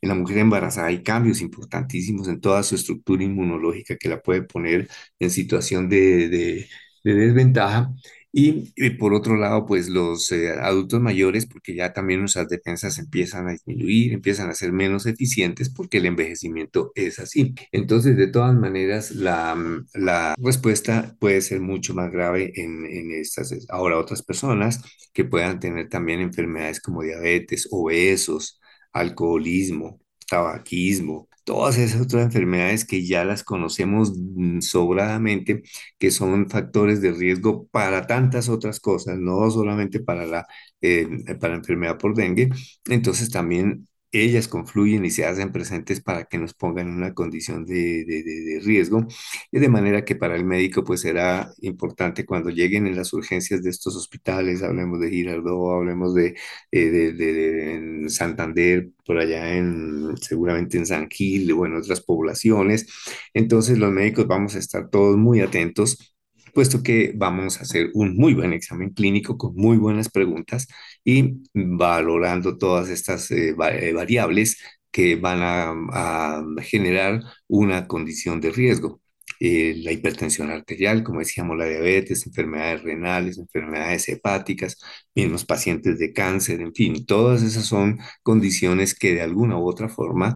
En 0.01 0.09
la 0.09 0.15
mujer 0.15 0.37
embarazada 0.37 0.87
hay 0.87 1.01
cambios 1.03 1.41
importantísimos 1.41 2.27
en 2.27 2.39
toda 2.39 2.61
su 2.63 2.75
estructura 2.75 3.23
inmunológica 3.23 3.97
que 3.97 4.09
la 4.09 4.21
puede 4.21 4.43
poner 4.43 4.87
en 5.19 5.31
situación 5.31 5.89
de, 5.89 6.29
de 6.29 6.67
desventaja 7.03 7.91
y, 8.35 8.73
por 8.97 9.13
otro 9.13 9.35
lado, 9.37 9.65
pues 9.67 9.89
los 9.89 10.31
eh, 10.31 10.49
adultos 10.51 10.99
mayores, 10.99 11.45
porque 11.45 11.75
ya 11.75 11.93
también 11.93 12.19
nuestras 12.21 12.49
defensas 12.49 12.97
empiezan 12.97 13.47
a 13.47 13.51
disminuir, 13.51 14.11
empiezan 14.13 14.49
a 14.49 14.55
ser 14.55 14.71
menos 14.73 15.05
eficientes 15.05 15.69
porque 15.69 15.97
el 15.99 16.07
envejecimiento 16.07 16.91
es 16.95 17.19
así. 17.19 17.53
Entonces, 17.71 18.17
de 18.17 18.27
todas 18.27 18.55
maneras, 18.55 19.11
la, 19.11 19.53
mm, 19.55 19.85
la 19.93 20.35
respuesta 20.39 21.15
puede 21.19 21.41
ser 21.41 21.61
mucho 21.61 21.93
más 21.93 22.11
grave 22.11 22.51
en, 22.55 22.85
en 22.87 23.11
estas. 23.11 23.53
Ahora, 23.69 23.99
otras 23.99 24.23
personas 24.23 24.81
que 25.13 25.25
puedan 25.25 25.59
tener 25.59 25.89
también 25.89 26.19
enfermedades 26.21 26.81
como 26.81 27.03
diabetes, 27.03 27.67
obesos, 27.71 28.59
alcoholismo, 28.93 30.01
tabaquismo, 30.27 31.29
todas 31.43 31.77
esas 31.77 32.01
otras 32.01 32.25
enfermedades 32.25 32.85
que 32.85 33.05
ya 33.05 33.23
las 33.25 33.43
conocemos 33.43 34.13
mm, 34.17 34.61
sobradamente, 34.61 35.63
que 35.99 36.11
son 36.11 36.49
factores 36.49 37.01
de 37.01 37.11
riesgo 37.13 37.67
para 37.67 38.07
tantas 38.07 38.49
otras 38.49 38.79
cosas, 38.79 39.17
no 39.19 39.49
solamente 39.51 39.99
para 39.99 40.25
la, 40.25 40.47
eh, 40.81 41.07
para 41.39 41.53
la 41.53 41.59
enfermedad 41.59 41.97
por 41.97 42.15
dengue. 42.15 42.49
Entonces 42.85 43.29
también 43.29 43.87
ellas 44.13 44.47
confluyen 44.47 45.03
y 45.05 45.09
se 45.11 45.25
hacen 45.25 45.51
presentes 45.51 46.01
para 46.01 46.25
que 46.25 46.37
nos 46.37 46.53
pongan 46.53 46.87
en 46.87 46.93
una 46.95 47.13
condición 47.13 47.65
de, 47.65 48.05
de, 48.05 48.23
de, 48.23 48.59
riesgo, 48.63 49.07
de 49.51 49.69
manera 49.69 50.05
que 50.05 50.15
para 50.15 50.35
el 50.35 50.45
médico 50.45 50.83
pues 50.83 51.01
será 51.01 51.51
importante 51.61 52.25
cuando 52.25 52.49
lleguen 52.49 52.87
en 52.87 52.95
las 52.95 53.11
urgencias 53.13 53.63
de 53.63 53.69
estos 53.71 53.95
hospitales, 53.95 54.61
hablemos 54.63 54.99
de 54.99 55.09
Girardot, 55.09 55.73
hablemos 55.79 56.13
de, 56.13 56.35
eh, 56.71 56.89
de 56.89 58.09
Santander, 58.09 58.89
por 59.05 59.17
allá 59.17 59.55
en, 59.55 60.15
seguramente 60.17 60.77
en 60.77 60.85
San 60.85 61.09
Gil 61.09 61.51
o 61.51 61.65
en 61.65 61.75
otras 61.75 62.01
poblaciones, 62.01 62.87
entonces 63.33 63.77
los 63.79 63.91
médicos 63.91 64.27
vamos 64.27 64.55
a 64.55 64.59
estar 64.59 64.89
todos 64.89 65.17
muy 65.17 65.41
atentos 65.41 66.12
puesto 66.53 66.83
que 66.83 67.13
vamos 67.15 67.59
a 67.59 67.63
hacer 67.63 67.89
un 67.93 68.15
muy 68.15 68.33
buen 68.33 68.53
examen 68.53 68.91
clínico 68.91 69.37
con 69.37 69.55
muy 69.55 69.77
buenas 69.77 70.09
preguntas 70.09 70.67
y 71.03 71.41
valorando 71.53 72.57
todas 72.57 72.89
estas 72.89 73.31
eh, 73.31 73.55
eh, 73.57 73.93
variables 73.93 74.57
que 74.91 75.15
van 75.15 75.39
a, 75.41 76.43
generar 76.61 77.21
una 77.47 77.87
condición 77.87 78.39
de 78.41 78.51
riesgo. 78.51 79.01
Eh, 79.39 79.75
la 79.83 79.91
hipertensión 79.91 80.51
arterial, 80.51 81.03
como 81.03 81.19
decíamos, 81.19 81.57
la 81.57 81.65
diabetes, 81.65 82.25
enfermedades 82.27 82.83
renales, 82.83 83.37
enfermedades 83.37 84.07
hepáticas, 84.09 84.77
mismos 85.15 85.45
pacientes 85.45 85.99
de 85.99 86.13
cáncer, 86.13 86.61
en 86.61 86.73
fin, 86.73 87.05
todas 87.05 87.43
esas 87.43 87.65
son 87.65 87.99
condiciones 88.23 88.95
que 88.95 89.15
de 89.15 89.21
alguna 89.21 89.57
u 89.57 89.67
otra 89.67 89.89
forma 89.89 90.35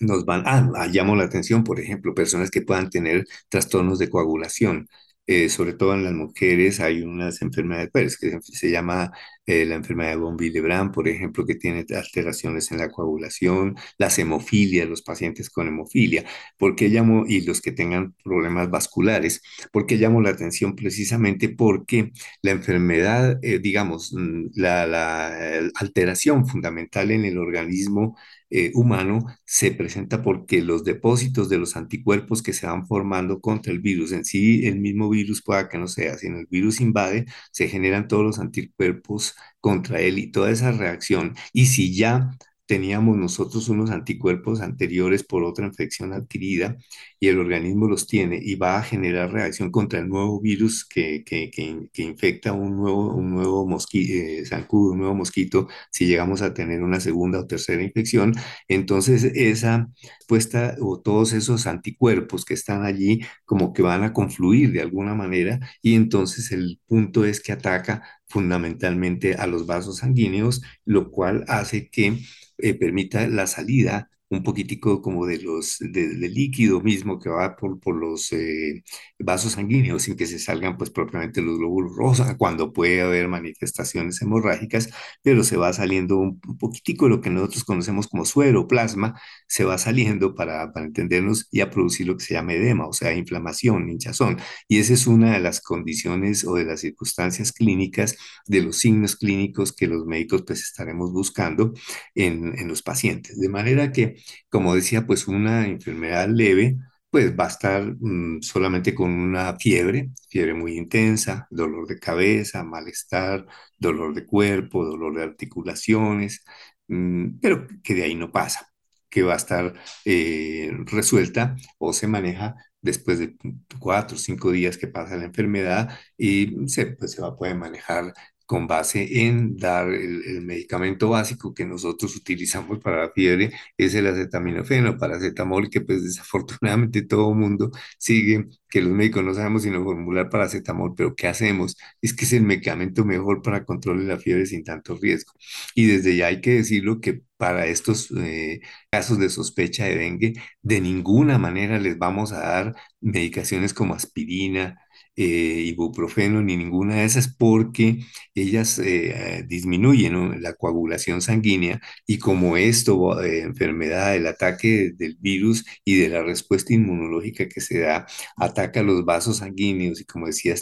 nos 0.00 0.24
van, 0.24 0.42
ah, 0.46 0.86
llamo 0.90 1.16
la 1.16 1.24
atención, 1.24 1.64
por 1.64 1.80
ejemplo, 1.80 2.14
personas 2.14 2.50
que 2.50 2.62
puedan 2.62 2.90
tener 2.90 3.24
trastornos 3.48 3.98
de 3.98 4.08
coagulación, 4.10 4.88
eh, 5.28 5.48
sobre 5.50 5.74
todo 5.74 5.94
en 5.94 6.04
las 6.04 6.14
mujeres, 6.14 6.80
hay 6.80 7.02
unas 7.02 7.42
enfermedades 7.42 7.90
pues, 7.92 8.18
que 8.18 8.40
se 8.42 8.70
llama 8.70 9.12
eh, 9.46 9.64
la 9.66 9.76
enfermedad 9.76 10.10
de 10.10 10.16
von 10.16 10.36
Willebrand, 10.40 10.92
por 10.92 11.06
ejemplo, 11.08 11.46
que 11.46 11.54
tiene 11.54 11.84
alteraciones 11.94 12.72
en 12.72 12.78
la 12.78 12.90
coagulación, 12.90 13.76
las 13.98 14.18
hemofilias, 14.18 14.88
los 14.88 15.02
pacientes 15.02 15.50
con 15.50 15.68
hemofilia, 15.68 16.24
porque 16.58 16.88
llamo, 16.88 17.24
y 17.26 17.42
los 17.42 17.60
que 17.60 17.72
tengan 17.72 18.14
problemas 18.24 18.70
vasculares, 18.70 19.42
porque 19.72 19.96
llamo 19.96 20.20
la 20.22 20.30
atención 20.30 20.74
precisamente 20.74 21.48
porque 21.50 22.10
la 22.42 22.52
enfermedad, 22.52 23.38
eh, 23.42 23.58
digamos, 23.58 24.12
mm, 24.14 24.46
la, 24.54 24.86
la 24.86 25.70
alteración 25.74 26.46
fundamental 26.46 27.10
en 27.10 27.24
el 27.24 27.38
organismo 27.38 28.16
eh, 28.50 28.72
humano 28.74 29.26
se 29.44 29.72
presenta 29.72 30.22
porque 30.22 30.62
los 30.62 30.84
depósitos 30.84 31.48
de 31.48 31.58
los 31.58 31.76
anticuerpos 31.76 32.42
que 32.42 32.52
se 32.52 32.66
van 32.66 32.86
formando 32.86 33.40
contra 33.40 33.72
el 33.72 33.80
virus, 33.80 34.12
en 34.12 34.24
sí 34.24 34.66
el 34.66 34.78
mismo 34.80 35.08
virus 35.10 35.42
pueda 35.42 35.68
que 35.68 35.78
no 35.78 35.86
sea, 35.88 36.16
si 36.18 36.26
el 36.28 36.46
virus 36.50 36.80
invade, 36.80 37.26
se 37.52 37.68
generan 37.68 38.08
todos 38.08 38.24
los 38.24 38.38
anticuerpos 38.38 39.34
contra 39.60 40.00
él 40.00 40.18
y 40.18 40.30
toda 40.30 40.50
esa 40.50 40.72
reacción. 40.72 41.34
Y 41.52 41.66
si 41.66 41.94
ya 41.94 42.30
teníamos 42.68 43.16
nosotros 43.16 43.68
unos 43.70 43.90
anticuerpos 43.90 44.60
anteriores 44.60 45.24
por 45.24 45.42
otra 45.42 45.66
infección 45.66 46.12
adquirida 46.12 46.76
y 47.18 47.28
el 47.28 47.38
organismo 47.38 47.88
los 47.88 48.06
tiene 48.06 48.38
y 48.42 48.56
va 48.56 48.78
a 48.78 48.82
generar 48.82 49.32
reacción 49.32 49.70
contra 49.70 50.00
el 50.00 50.08
nuevo 50.08 50.38
virus 50.40 50.84
que, 50.86 51.24
que, 51.24 51.50
que, 51.50 52.02
infecta 52.02 52.52
un 52.52 52.76
nuevo, 52.76 53.14
un 53.14 53.30
nuevo 53.30 53.66
mosquito, 53.66 54.12
eh, 54.12 54.44
un 54.70 54.98
nuevo 54.98 55.14
mosquito, 55.14 55.68
si 55.90 56.06
llegamos 56.06 56.42
a 56.42 56.52
tener 56.52 56.82
una 56.82 57.00
segunda 57.00 57.40
o 57.40 57.46
tercera 57.46 57.82
infección, 57.82 58.34
entonces 58.68 59.24
esa 59.24 59.88
puesta 60.28 60.76
o 60.80 61.00
todos 61.00 61.32
esos 61.32 61.66
anticuerpos 61.66 62.44
que 62.44 62.54
están 62.54 62.84
allí 62.84 63.20
como 63.46 63.72
que 63.72 63.82
van 63.82 64.04
a 64.04 64.12
confluir 64.12 64.72
de 64.72 64.82
alguna 64.82 65.14
manera 65.14 65.58
y 65.80 65.94
entonces 65.94 66.52
el 66.52 66.80
punto 66.86 67.24
es 67.24 67.40
que 67.42 67.52
ataca 67.52 68.02
fundamentalmente 68.28 69.34
a 69.34 69.46
los 69.46 69.66
vasos 69.66 69.98
sanguíneos, 69.98 70.62
lo 70.84 71.10
cual 71.10 71.44
hace 71.48 71.88
que 71.90 72.18
eh, 72.58 72.74
permita 72.74 73.26
la 73.28 73.46
salida 73.46 74.10
un 74.30 74.42
poquitico 74.42 75.02
como 75.02 75.26
de 75.26 75.38
los 75.38 75.78
de, 75.80 76.08
líquido 76.28 76.80
mismo 76.80 77.18
que 77.18 77.30
va 77.30 77.56
por, 77.56 77.80
por 77.80 77.96
los 77.96 78.32
eh, 78.32 78.82
vasos 79.18 79.52
sanguíneos 79.52 80.02
sin 80.02 80.16
que 80.16 80.26
se 80.26 80.38
salgan 80.38 80.76
pues 80.76 80.90
propiamente 80.90 81.42
los 81.42 81.58
glóbulos 81.58 81.96
rojos 81.96 82.22
cuando 82.38 82.72
puede 82.72 83.00
haber 83.00 83.28
manifestaciones 83.28 84.20
hemorrágicas 84.22 84.90
pero 85.22 85.44
se 85.44 85.56
va 85.56 85.72
saliendo 85.72 86.18
un, 86.18 86.40
poquitico 86.40 87.06
de 87.06 87.10
lo 87.10 87.20
que 87.20 87.30
nosotros 87.30 87.64
conocemos 87.64 88.08
como 88.08 88.24
suero 88.24 88.68
plasma 88.68 89.20
se 89.46 89.64
va 89.64 89.78
saliendo 89.78 90.34
para, 90.34 90.72
para 90.72 90.86
entendernos 90.86 91.48
y 91.50 91.60
a 91.60 91.70
producir 91.70 92.06
lo 92.06 92.16
que 92.16 92.24
se 92.24 92.34
llama 92.34 92.52
edema 92.54 92.86
o 92.86 92.92
sea 92.92 93.12
inflamación 93.14 93.88
hinchazón. 93.90 94.38
Y 94.68 94.78
esa 94.78 94.94
es 94.94 95.06
una 95.06 95.32
de 95.34 95.40
las 95.40 95.60
condiciones 95.60 96.44
o 96.44 96.54
de 96.54 96.64
las 96.64 96.80
circunstancias 96.80 97.52
clínicas 97.52 98.16
de 98.46 98.62
los 98.62 98.78
signos 98.78 99.16
clínicos 99.16 99.72
que 99.72 99.86
los 99.86 100.06
médicos 100.06 100.42
pues 100.46 100.60
estaremos 100.62 101.12
buscando 101.12 101.74
en, 102.14 102.58
en 102.58 102.68
los 102.68 102.82
pacientes. 102.82 103.38
De 103.38 103.48
manera 103.48 103.92
que 103.92 104.16
como 104.48 104.74
decía, 104.74 105.06
pues 105.06 105.28
una 105.28 105.66
enfermedad 105.66 106.28
leve, 106.28 106.76
pues 107.10 107.38
va 107.38 107.44
a 107.46 107.48
estar 107.48 107.82
mm, 108.00 108.42
solamente 108.42 108.94
con 108.94 109.10
una 109.10 109.56
fiebre, 109.58 110.10
fiebre 110.28 110.54
muy 110.54 110.76
intensa, 110.76 111.46
dolor 111.50 111.86
de 111.88 111.98
cabeza, 111.98 112.64
malestar, 112.64 113.46
dolor 113.78 114.14
de 114.14 114.26
cuerpo, 114.26 114.84
dolor 114.84 115.16
de 115.16 115.22
articulaciones, 115.24 116.44
mm, 116.88 117.38
pero 117.40 117.66
que 117.82 117.94
de 117.94 118.02
ahí 118.04 118.14
no 118.14 118.30
pasa, 118.30 118.68
que 119.10 119.22
va 119.22 119.34
a 119.34 119.36
estar 119.36 119.74
eh, 120.04 120.70
resuelta 120.86 121.56
o 121.78 121.92
se 121.92 122.06
maneja 122.06 122.54
después 122.80 123.18
de 123.18 123.36
cuatro 123.80 124.16
o 124.16 124.20
cinco 124.20 124.50
días 124.52 124.76
que 124.78 124.86
pasa 124.88 125.16
la 125.16 125.24
enfermedad 125.24 125.98
y 126.16 126.68
se, 126.68 126.86
pues, 126.86 127.12
se 127.12 127.22
va 127.22 127.28
a 127.28 127.36
poder 127.36 127.56
manejar 127.56 128.12
con 128.48 128.66
base 128.66 129.26
en 129.26 129.58
dar 129.58 129.90
el, 129.90 130.40
medicamento 130.42 131.10
básico 131.10 131.52
que 131.54 131.66
nosotros 131.66 132.16
utilizamos 132.16 132.78
para 132.80 133.02
la 133.02 133.10
fiebre, 133.12 133.52
es 133.76 133.94
el 133.94 134.06
acetaminofeno, 134.06 134.96
paracetamol, 134.96 135.68
que 135.70 135.82
pues 135.82 136.02
desafortunadamente 136.02 137.02
todo 137.06 137.30
el 137.32 137.36
mundo 137.36 137.70
sigue, 137.98 138.46
que 138.70 138.80
los 138.80 138.92
médicos 138.92 139.22
no 139.24 139.34
sabemos 139.34 139.62
sino 139.64 139.84
formular 139.84 140.30
paracetamol, 140.30 140.94
pero 140.96 141.14
¿qué 141.14 141.26
hacemos? 141.28 141.76
Es 142.00 142.14
que 142.14 142.24
es 142.24 142.32
el 142.32 142.42
medicamento 142.42 143.04
mejor 143.04 143.42
para 143.42 143.64
controlar 143.66 144.04
la 144.04 144.18
fiebre 144.18 144.46
sin 144.46 144.64
tanto 144.64 144.96
riesgo. 144.96 145.32
Y 145.74 145.86
desde 145.86 146.16
ya 146.16 146.28
hay 146.28 146.40
que 146.40 146.54
decirlo 146.54 147.00
que 147.00 147.22
para 147.36 147.66
estos 147.66 148.10
eh, 148.16 148.60
casos 148.90 149.18
de 149.18 149.28
sospecha 149.28 149.84
de 149.84 149.96
dengue, 149.96 150.34
de 150.62 150.80
ninguna 150.80 151.38
manera 151.38 151.78
les 151.78 151.98
vamos 151.98 152.32
a 152.32 152.40
dar 152.40 152.74
medicaciones 153.00 153.74
como 153.74 153.94
aspirina, 153.94 154.80
eh, 155.20 155.64
ibuprofeno 155.66 156.42
ni 156.42 156.56
ninguna 156.56 156.94
de 156.96 157.04
esas 157.04 157.26
porque 157.26 157.98
ellas 158.36 158.78
eh, 158.78 159.44
disminuyen 159.48 160.40
la 160.40 160.54
coagulación 160.54 161.22
sanguínea 161.22 161.80
y 162.06 162.18
como 162.18 162.56
esto, 162.56 163.20
eh, 163.20 163.40
enfermedad, 163.40 164.14
el 164.14 164.28
ataque 164.28 164.92
del 164.96 165.16
virus 165.20 165.64
y 165.84 165.96
de 165.98 166.08
la 166.08 166.22
respuesta 166.22 166.72
inmunológica 166.72 167.48
que 167.48 167.60
se 167.60 167.80
da, 167.80 168.06
ataca 168.36 168.84
los 168.84 169.04
vasos 169.04 169.38
sanguíneos 169.38 170.00
y 170.00 170.04
como 170.04 170.26
decía, 170.26 170.54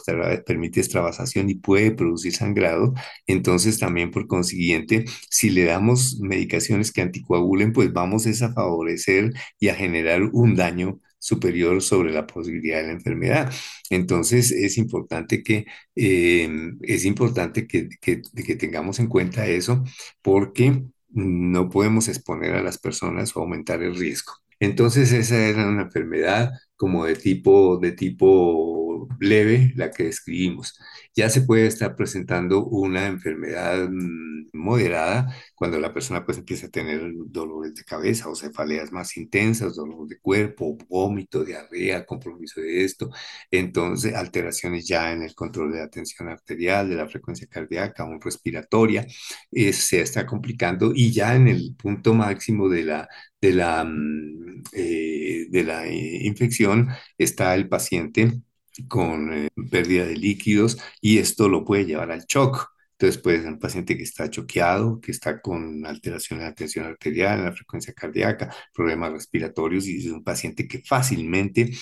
permite 0.46 0.80
extravasación 0.80 1.50
y 1.50 1.56
puede 1.56 1.90
producir 1.90 2.34
sangrado, 2.34 2.94
entonces 3.26 3.78
también 3.78 4.10
por 4.10 4.26
consiguiente, 4.26 5.04
si 5.30 5.50
le 5.50 5.64
damos 5.64 6.18
medicaciones 6.20 6.92
que 6.92 7.02
anticoagulen, 7.02 7.74
pues 7.74 7.92
vamos 7.92 8.26
a 8.26 8.52
favorecer 8.54 9.32
y 9.60 9.68
a 9.68 9.74
generar 9.74 10.22
un 10.32 10.56
daño 10.56 11.00
superior 11.26 11.82
sobre 11.82 12.12
la 12.12 12.26
posibilidad 12.26 12.78
de 12.80 12.86
la 12.88 12.92
enfermedad. 12.92 13.52
Entonces 13.90 14.52
es 14.52 14.78
importante 14.78 15.42
que, 15.42 15.66
eh, 15.94 16.48
es 16.82 17.04
importante 17.04 17.66
que, 17.66 17.88
que, 18.00 18.22
que 18.22 18.56
tengamos 18.56 18.98
en 19.00 19.08
cuenta 19.08 19.46
eso 19.46 19.82
porque 20.22 20.84
no 21.10 21.68
podemos 21.68 22.08
exponer 22.08 22.54
a 22.54 22.62
las 22.62 22.78
personas 22.78 23.36
o 23.36 23.40
aumentar 23.40 23.82
el 23.82 23.96
riesgo. 23.96 24.32
Entonces 24.60 25.12
esa 25.12 25.36
era 25.48 25.68
una 25.68 25.82
enfermedad 25.82 26.50
como 26.76 27.04
de 27.06 27.16
tipo, 27.16 27.78
de 27.78 27.92
tipo 27.92 28.85
leve, 29.20 29.72
la 29.76 29.90
que 29.90 30.04
describimos. 30.04 30.78
Ya 31.14 31.30
se 31.30 31.42
puede 31.42 31.66
estar 31.66 31.96
presentando 31.96 32.64
una 32.66 33.06
enfermedad 33.06 33.88
mm, 33.88 34.48
moderada 34.52 35.34
cuando 35.54 35.78
la 35.78 35.92
persona 35.92 36.24
pues 36.24 36.38
empieza 36.38 36.66
a 36.66 36.70
tener 36.70 37.00
dolores 37.26 37.74
de 37.74 37.84
cabeza 37.84 38.28
o 38.28 38.34
cefaleas 38.34 38.92
más 38.92 39.16
intensas, 39.16 39.76
dolor 39.76 40.06
de 40.08 40.18
cuerpo, 40.18 40.76
vómito, 40.88 41.44
diarrea, 41.44 42.04
compromiso 42.06 42.60
de 42.60 42.84
esto, 42.84 43.10
entonces 43.50 44.14
alteraciones 44.14 44.86
ya 44.86 45.12
en 45.12 45.22
el 45.22 45.34
control 45.34 45.72
de 45.72 45.78
la 45.80 45.88
tensión 45.90 46.28
arterial, 46.28 46.88
de 46.88 46.96
la 46.96 47.08
frecuencia 47.08 47.46
cardíaca, 47.48 48.04
un 48.04 48.20
respiratoria, 48.20 49.06
eh, 49.50 49.72
se 49.72 50.00
está 50.00 50.26
complicando 50.26 50.92
y 50.94 51.12
ya 51.12 51.34
en 51.34 51.48
el 51.48 51.74
punto 51.76 52.14
máximo 52.14 52.68
de 52.68 52.84
la, 52.84 53.08
de 53.40 53.52
la, 53.52 53.84
mm, 53.84 54.62
eh, 54.72 55.46
de 55.50 55.64
la 55.64 55.86
eh, 55.86 56.26
infección 56.26 56.88
está 57.18 57.54
el 57.54 57.68
paciente 57.68 58.40
con 58.88 59.32
eh, 59.32 59.48
pérdida 59.70 60.06
de 60.06 60.16
líquidos 60.16 60.78
y 61.00 61.18
esto 61.18 61.48
lo 61.48 61.64
puede 61.64 61.86
llevar 61.86 62.10
al 62.10 62.24
shock. 62.26 62.68
Entonces 62.98 63.20
puede 63.22 63.40
ser 63.42 63.48
un 63.48 63.58
paciente 63.58 63.96
que 63.96 64.04
está 64.04 64.30
choqueado, 64.30 65.00
que 65.00 65.12
está 65.12 65.40
con 65.42 65.84
alteración 65.84 66.38
de 66.38 66.46
la 66.46 66.54
tensión 66.54 66.86
arterial, 66.86 67.40
en 67.40 67.44
la 67.44 67.52
frecuencia 67.52 67.92
cardíaca, 67.92 68.54
problemas 68.72 69.12
respiratorios 69.12 69.86
y 69.86 69.98
es 69.98 70.06
un 70.06 70.24
paciente 70.24 70.66
que 70.66 70.82
fácilmente 70.82 71.72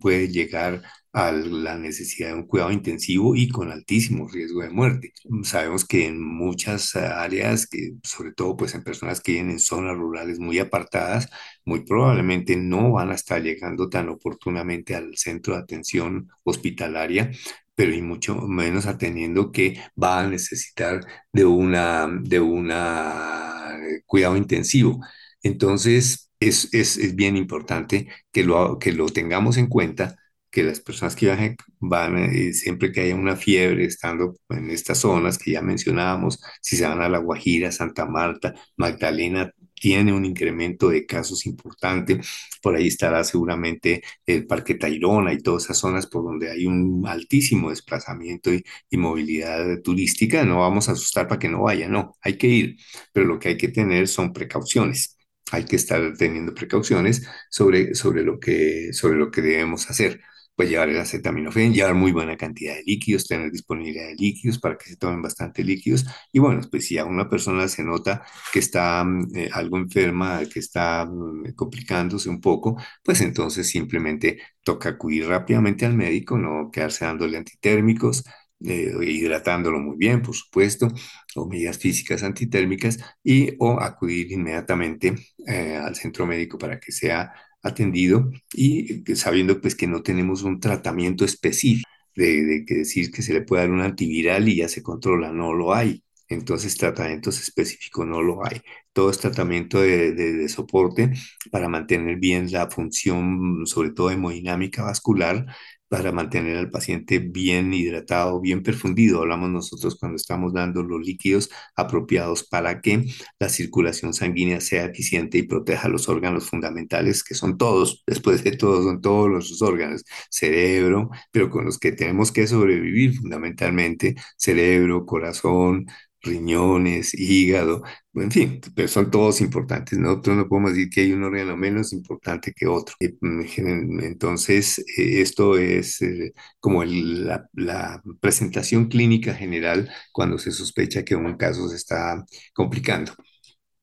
puede 0.00 0.28
llegar 0.28 0.82
a 1.12 1.32
la 1.32 1.76
necesidad 1.76 2.28
de 2.28 2.34
un 2.34 2.46
cuidado 2.46 2.70
intensivo 2.70 3.34
y 3.34 3.48
con 3.48 3.70
altísimo 3.72 4.28
riesgo 4.28 4.62
de 4.62 4.70
muerte. 4.70 5.12
Sabemos 5.42 5.84
que 5.84 6.06
en 6.06 6.22
muchas 6.22 6.94
áreas, 6.96 7.66
que 7.66 7.94
sobre 8.04 8.32
todo 8.32 8.56
pues 8.56 8.74
en 8.74 8.84
personas 8.84 9.20
que 9.20 9.32
viven 9.32 9.50
en 9.50 9.60
zonas 9.60 9.96
rurales 9.96 10.38
muy 10.38 10.58
apartadas, 10.58 11.28
muy 11.64 11.84
probablemente 11.84 12.56
no 12.56 12.92
van 12.92 13.10
a 13.10 13.14
estar 13.14 13.42
llegando 13.42 13.88
tan 13.88 14.08
oportunamente 14.08 14.94
al 14.94 15.16
centro 15.16 15.54
de 15.54 15.60
atención 15.62 16.28
hospitalaria 16.44 17.30
pero 17.74 17.94
y 17.94 18.02
mucho 18.02 18.34
menos 18.36 18.84
atendiendo 18.86 19.52
que 19.52 19.80
va 20.00 20.20
a 20.20 20.26
necesitar 20.28 21.00
de 21.32 21.44
una 21.46 22.08
de 22.22 22.38
una 22.40 23.78
eh, 23.80 24.02
cuidado 24.06 24.36
intensivo. 24.36 25.00
Entonces, 25.42 26.30
es, 26.40 26.68
es, 26.72 26.96
es 26.98 27.14
bien 27.14 27.36
importante 27.36 28.08
que 28.32 28.44
lo, 28.44 28.78
que 28.78 28.92
lo 28.92 29.06
tengamos 29.08 29.56
en 29.56 29.66
cuenta 29.68 30.19
que 30.50 30.62
las 30.62 30.80
personas 30.80 31.16
que 31.16 31.26
viajen 31.26 31.56
van, 31.78 32.16
eh, 32.18 32.52
siempre 32.52 32.92
que 32.92 33.02
haya 33.02 33.14
una 33.14 33.36
fiebre, 33.36 33.84
estando 33.84 34.36
en 34.48 34.70
estas 34.70 34.98
zonas 34.98 35.38
que 35.38 35.52
ya 35.52 35.62
mencionábamos, 35.62 36.40
si 36.60 36.76
se 36.76 36.86
van 36.86 37.00
a 37.02 37.08
La 37.08 37.18
Guajira, 37.18 37.72
Santa 37.72 38.06
Marta, 38.06 38.54
Magdalena, 38.76 39.52
tiene 39.74 40.12
un 40.12 40.24
incremento 40.26 40.90
de 40.90 41.06
casos 41.06 41.46
importante. 41.46 42.20
Por 42.62 42.76
ahí 42.76 42.88
estará 42.88 43.24
seguramente 43.24 44.02
el 44.26 44.46
Parque 44.46 44.74
Tayrona 44.74 45.32
y 45.32 45.38
todas 45.38 45.64
esas 45.64 45.78
zonas 45.78 46.06
por 46.06 46.24
donde 46.24 46.50
hay 46.50 46.66
un 46.66 47.06
altísimo 47.06 47.70
desplazamiento 47.70 48.52
y, 48.52 48.62
y 48.90 48.96
movilidad 48.98 49.80
turística. 49.82 50.44
No 50.44 50.60
vamos 50.60 50.88
a 50.88 50.92
asustar 50.92 51.28
para 51.28 51.38
que 51.38 51.48
no 51.48 51.62
vaya, 51.62 51.88
no, 51.88 52.16
hay 52.20 52.36
que 52.36 52.46
ir, 52.48 52.76
pero 53.12 53.26
lo 53.26 53.38
que 53.38 53.48
hay 53.50 53.56
que 53.56 53.68
tener 53.68 54.08
son 54.08 54.32
precauciones 54.32 55.16
hay 55.52 55.64
que 55.64 55.76
estar 55.76 56.16
teniendo 56.16 56.54
precauciones 56.54 57.26
sobre, 57.50 57.94
sobre, 57.94 58.22
lo, 58.22 58.38
que, 58.38 58.92
sobre 58.92 59.16
lo 59.16 59.30
que 59.30 59.42
debemos 59.42 59.90
hacer 59.90 60.20
pues 60.60 60.68
llevar 60.68 60.90
el 60.90 60.98
acetaminofén, 60.98 61.72
llevar 61.72 61.94
muy 61.94 62.12
buena 62.12 62.36
cantidad 62.36 62.74
de 62.74 62.82
líquidos, 62.82 63.26
tener 63.26 63.50
disponibilidad 63.50 64.08
de 64.08 64.14
líquidos 64.14 64.58
para 64.58 64.76
que 64.76 64.90
se 64.90 64.96
tomen 64.98 65.22
bastante 65.22 65.64
líquidos. 65.64 66.04
Y 66.34 66.38
bueno, 66.38 66.60
pues 66.70 66.86
si 66.86 66.98
a 66.98 67.06
una 67.06 67.30
persona 67.30 67.66
se 67.66 67.82
nota 67.82 68.22
que 68.52 68.58
está 68.58 69.02
mm, 69.02 69.36
eh, 69.36 69.48
algo 69.54 69.78
enferma, 69.78 70.42
que 70.52 70.58
está 70.60 71.06
mm, 71.06 71.54
complicándose 71.54 72.28
un 72.28 72.42
poco, 72.42 72.76
pues 73.02 73.22
entonces 73.22 73.68
simplemente 73.70 74.38
toca 74.62 74.90
acudir 74.90 75.26
rápidamente 75.26 75.86
al 75.86 75.94
médico, 75.94 76.36
no 76.36 76.70
quedarse 76.70 77.06
dándole 77.06 77.38
antitérmicos, 77.38 78.22
eh, 78.62 78.92
hidratándolo 79.00 79.80
muy 79.80 79.96
bien, 79.96 80.20
por 80.20 80.34
supuesto, 80.34 80.88
o 81.36 81.46
medidas 81.48 81.78
físicas 81.78 82.22
antitérmicas, 82.22 82.98
y 83.24 83.54
o 83.60 83.80
acudir 83.80 84.30
inmediatamente 84.32 85.14
eh, 85.46 85.76
al 85.76 85.96
centro 85.96 86.26
médico 86.26 86.58
para 86.58 86.78
que 86.78 86.92
sea 86.92 87.32
atendido 87.62 88.30
y 88.52 89.02
sabiendo 89.16 89.60
pues 89.60 89.74
que 89.74 89.86
no 89.86 90.02
tenemos 90.02 90.42
un 90.42 90.60
tratamiento 90.60 91.24
específico 91.24 91.88
de, 92.14 92.64
que 92.66 92.74
decir 92.76 93.10
que 93.10 93.22
se 93.22 93.32
le 93.32 93.42
puede 93.42 93.62
dar 93.62 93.70
un 93.70 93.80
antiviral 93.80 94.48
y 94.48 94.56
ya 94.56 94.68
se 94.68 94.82
controla, 94.82 95.32
no 95.32 95.52
lo 95.54 95.74
hay. 95.74 96.02
Entonces 96.28 96.76
tratamientos 96.76 97.40
específicos 97.40 98.06
no 98.06 98.22
lo 98.22 98.44
hay. 98.46 98.60
Todo 98.92 99.10
es 99.10 99.18
tratamiento 99.18 99.80
de, 99.80 100.12
de 100.12 100.48
soporte 100.48 101.12
para 101.50 101.68
mantener 101.68 102.16
bien 102.18 102.50
la 102.52 102.70
función, 102.70 103.66
sobre 103.66 103.90
todo 103.90 104.10
hemodinámica 104.10 104.82
vascular, 104.82 105.46
para 105.90 106.12
mantener 106.12 106.56
al 106.56 106.70
paciente 106.70 107.18
bien 107.18 107.74
hidratado, 107.74 108.40
bien 108.40 108.62
perfundido. 108.62 109.20
Hablamos 109.22 109.50
nosotros 109.50 109.96
cuando 109.98 110.16
estamos 110.16 110.54
dando 110.54 110.82
los 110.84 111.04
líquidos 111.04 111.50
apropiados 111.76 112.44
para 112.44 112.80
que 112.80 113.06
la 113.40 113.48
circulación 113.48 114.14
sanguínea 114.14 114.60
sea 114.60 114.86
eficiente 114.86 115.38
y 115.38 115.42
proteja 115.42 115.88
los 115.88 116.08
órganos 116.08 116.48
fundamentales, 116.48 117.24
que 117.24 117.34
son 117.34 117.58
todos, 117.58 118.04
después 118.06 118.44
de 118.44 118.52
todo, 118.52 118.84
son 118.84 119.00
todos 119.00 119.28
los 119.28 119.60
órganos, 119.62 120.04
cerebro, 120.30 121.10
pero 121.32 121.50
con 121.50 121.64
los 121.64 121.78
que 121.78 121.92
tenemos 121.92 122.32
que 122.32 122.46
sobrevivir 122.46 123.16
fundamentalmente, 123.16 124.14
cerebro, 124.38 125.04
corazón, 125.06 125.86
riñones, 126.22 127.14
hígado, 127.14 127.82
en 128.14 128.30
fin, 128.30 128.60
pero 128.74 128.88
son 128.88 129.10
todos 129.10 129.40
importantes. 129.40 129.98
Nosotros 129.98 130.36
no 130.36 130.48
podemos 130.48 130.72
decir 130.72 130.90
que 130.90 131.02
hay 131.02 131.12
un 131.12 131.24
órgano 131.24 131.56
menos 131.56 131.92
importante 131.92 132.52
que 132.54 132.66
otro. 132.66 132.94
Eh, 133.00 133.14
mm, 133.20 134.00
entonces, 134.00 134.78
eh, 134.98 135.20
esto 135.20 135.56
es 135.58 136.02
eh, 136.02 136.32
como 136.58 136.84
la, 136.84 137.48
la, 137.54 138.02
presentación 138.20 138.88
clínica 138.88 139.34
general 139.34 139.90
cuando 140.12 140.38
se 140.38 140.50
sospecha 140.52 141.04
que 141.04 141.14
un 141.16 141.36
caso 141.36 141.68
se 141.68 141.76
está 141.76 142.24
complicando 142.54 143.12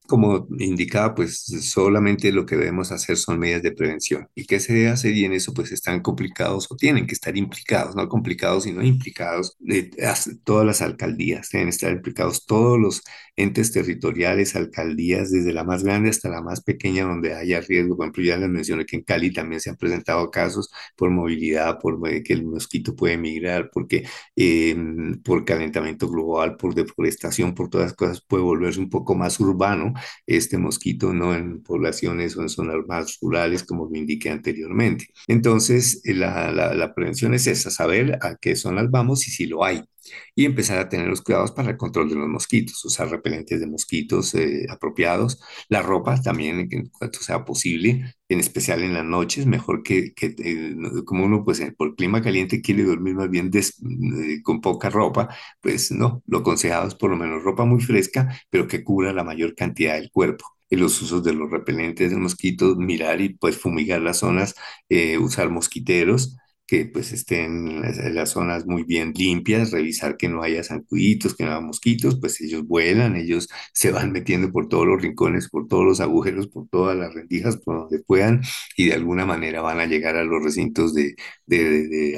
como 0.08 0.48
indicaba, 0.58 1.14
pues 1.16 1.40
solamente 1.62 2.32
lo 2.32 2.46
que 2.46 2.56
debemos 2.56 2.92
hacer 2.92 3.18
son 3.18 3.40
medidas 3.40 3.62
de 3.62 3.72
prevención. 3.72 4.28
¿Y 4.36 4.46
qué 4.46 4.60
se 4.60 4.88
hacer? 4.88 5.14
Y 5.16 5.26
en 5.26 5.34
eso 5.34 5.54
pues 5.54 5.72
están 5.72 6.02
complicados 6.02 6.68
o 6.72 6.76
tienen 6.76 7.06
que 7.08 7.14
estar 7.14 7.36
implicados, 7.38 7.96
no 7.96 8.08
complicados, 8.10 8.64
sino 8.64 8.84
implicados 8.84 9.56
de, 9.60 9.92
todas 10.44 10.66
las 10.66 10.82
alcaldías, 10.82 11.50
deben 11.52 11.68
estar 11.70 11.92
implicados 11.92 12.46
todos 12.46 12.80
los 12.80 13.04
entes 13.38 13.72
territoriales, 13.72 14.56
alcaldías, 14.56 15.32
desde 15.32 15.54
la 15.54 15.64
más 15.64 15.84
grande 15.84 16.10
hasta 16.10 16.30
la 16.30 16.42
más 16.42 16.62
pequeña 16.62 17.06
donde 17.06 17.34
haya 17.36 17.62
riesgo. 17.62 17.96
Por 17.96 18.06
ejemplo, 18.06 18.24
ya 18.24 18.38
les 18.38 18.50
mencioné 18.50 18.86
que 18.86 18.98
en 18.98 19.04
Cali 19.04 19.32
también 19.32 19.62
se 19.62 19.70
han 19.70 19.78
presentado 19.78 20.30
casos 20.32 20.72
por 20.96 21.12
movilidad, 21.12 21.80
por 21.80 21.98
que 22.24 22.34
el 22.34 22.46
mosquito 22.46 22.96
puede 22.96 23.18
migrar, 23.18 23.70
porque 23.72 24.06
em, 24.36 25.22
por 25.22 25.46
calentamiento 25.46 26.10
global, 26.10 26.58
por 26.58 26.74
deforestación, 26.76 27.54
por 27.54 27.70
todas 27.70 27.88
las 27.88 27.94
cosas 27.96 28.22
puede 28.22 28.44
volverse 28.44 28.80
un 28.80 28.90
poco 28.90 29.16
más 29.16 29.40
urbano 29.40 29.94
este 30.26 30.58
mosquito, 30.58 31.14
no 31.14 31.34
en 31.36 31.62
poblaciones 31.64 32.36
o 32.38 32.42
en 32.42 32.50
zonas 32.50 32.78
más 32.88 33.18
rurales, 33.22 33.64
como 33.64 33.88
lo 33.90 33.96
indiqué 33.98 34.30
anteriormente. 34.30 35.08
Entonces, 35.28 36.02
eh, 36.06 36.14
la, 36.14 36.52
la, 36.52 36.94
prevención 36.94 37.34
es 37.34 37.48
esa, 37.48 37.70
saber 37.70 38.18
a 38.22 38.36
qué 38.38 38.56
zonas 38.56 38.90
vamos 38.90 39.28
y 39.28 39.32
si 39.32 39.46
lo 39.46 39.64
hay 39.64 39.84
y 40.36 40.46
empezar 40.46 40.80
a 40.80 40.90
tener 40.90 41.08
los 41.08 41.22
cuidados 41.22 41.52
para 41.52 41.72
el 41.72 41.78
control 41.78 42.10
de 42.10 42.16
los 42.16 42.28
mosquitos, 42.28 42.84
usar 42.86 43.10
repelentes 43.10 43.60
de 43.60 43.68
mosquitos 43.68 44.34
eh, 44.36 44.66
apropiados, 44.70 45.40
la 45.70 45.82
ropa 45.82 46.22
también 46.22 46.68
en 46.72 46.90
cuanto 46.90 47.20
sea 47.20 47.46
posible, 47.46 48.16
en 48.30 48.40
especial 48.40 48.84
en 48.84 48.94
las 48.94 49.06
noches, 49.06 49.46
mejor 49.46 49.84
que, 49.84 50.14
que 50.14 50.36
eh, 50.40 50.76
como 51.06 51.26
uno 51.26 51.44
pues 51.44 51.62
por 51.78 51.96
clima 51.96 52.22
caliente 52.22 52.62
quiere 52.62 52.84
dormir 52.84 53.16
más 53.16 53.30
bien 53.30 53.52
eh, 53.54 54.42
con 54.44 54.62
poca 54.62 54.90
ropa, 54.90 55.30
pues 55.62 55.92
no, 55.92 56.24
lo 56.28 56.40
aconsejado 56.40 56.88
es 56.88 56.96
por 56.96 57.10
lo 57.10 57.18
menos 57.18 57.44
ropa 57.44 57.66
muy 57.66 57.82
fresca, 57.82 58.42
pero 58.50 58.68
que 58.68 58.84
cubra 58.84 59.14
la 59.14 59.24
mayor 59.24 59.56
cantidad 59.56 59.96
del 59.96 60.12
cuerpo 60.12 60.46
los 60.70 61.02
usos 61.02 61.24
de 61.24 61.34
los 61.34 61.50
repelentes 61.50 62.12
de 62.12 62.18
mosquitos, 62.18 62.76
mirar 62.78 63.22
y 63.22 63.30
pues 63.30 63.58
fumigar 63.58 64.02
las 64.02 64.18
zonas, 64.18 64.54
usar 65.20 65.50
mosquiteros, 65.50 66.36
que 66.68 66.86
pues 66.86 67.12
estén 67.14 67.82
las, 67.82 67.98
las 68.14 68.30
zonas 68.32 68.66
muy 68.66 68.84
bien 68.84 69.14
limpias, 69.16 69.72
revisar 69.72 70.18
que 70.18 70.28
no 70.30 70.44
haya 70.44 70.64
zancuditos, 70.64 71.36
que 71.36 71.46
no 71.46 71.52
haya 71.52 71.62
mosquitos, 71.62 72.20
pues 72.20 72.42
ellos 72.42 72.68
vuelan, 72.68 73.16
ellos 73.16 73.48
se 73.74 73.92
van 73.92 74.12
metiendo 74.12 74.52
por 74.52 74.68
todos 74.68 74.86
los 74.88 75.02
rincones, 75.02 75.50
por 75.50 75.68
todos 75.68 75.86
los 75.86 76.02
agujeros, 76.02 76.48
por 76.48 76.68
todas 76.70 76.98
las 76.98 77.14
rendijas, 77.14 77.58
por 77.58 77.78
donde 77.82 78.00
puedan, 78.04 78.42
y 78.76 78.88
de 78.88 78.94
alguna 78.94 79.26
manera 79.26 79.62
van 79.62 79.80
a 79.80 79.86
llegar 79.86 80.16
a 80.18 80.24
los 80.26 80.44
recintos 80.44 80.94
de, 80.94 81.16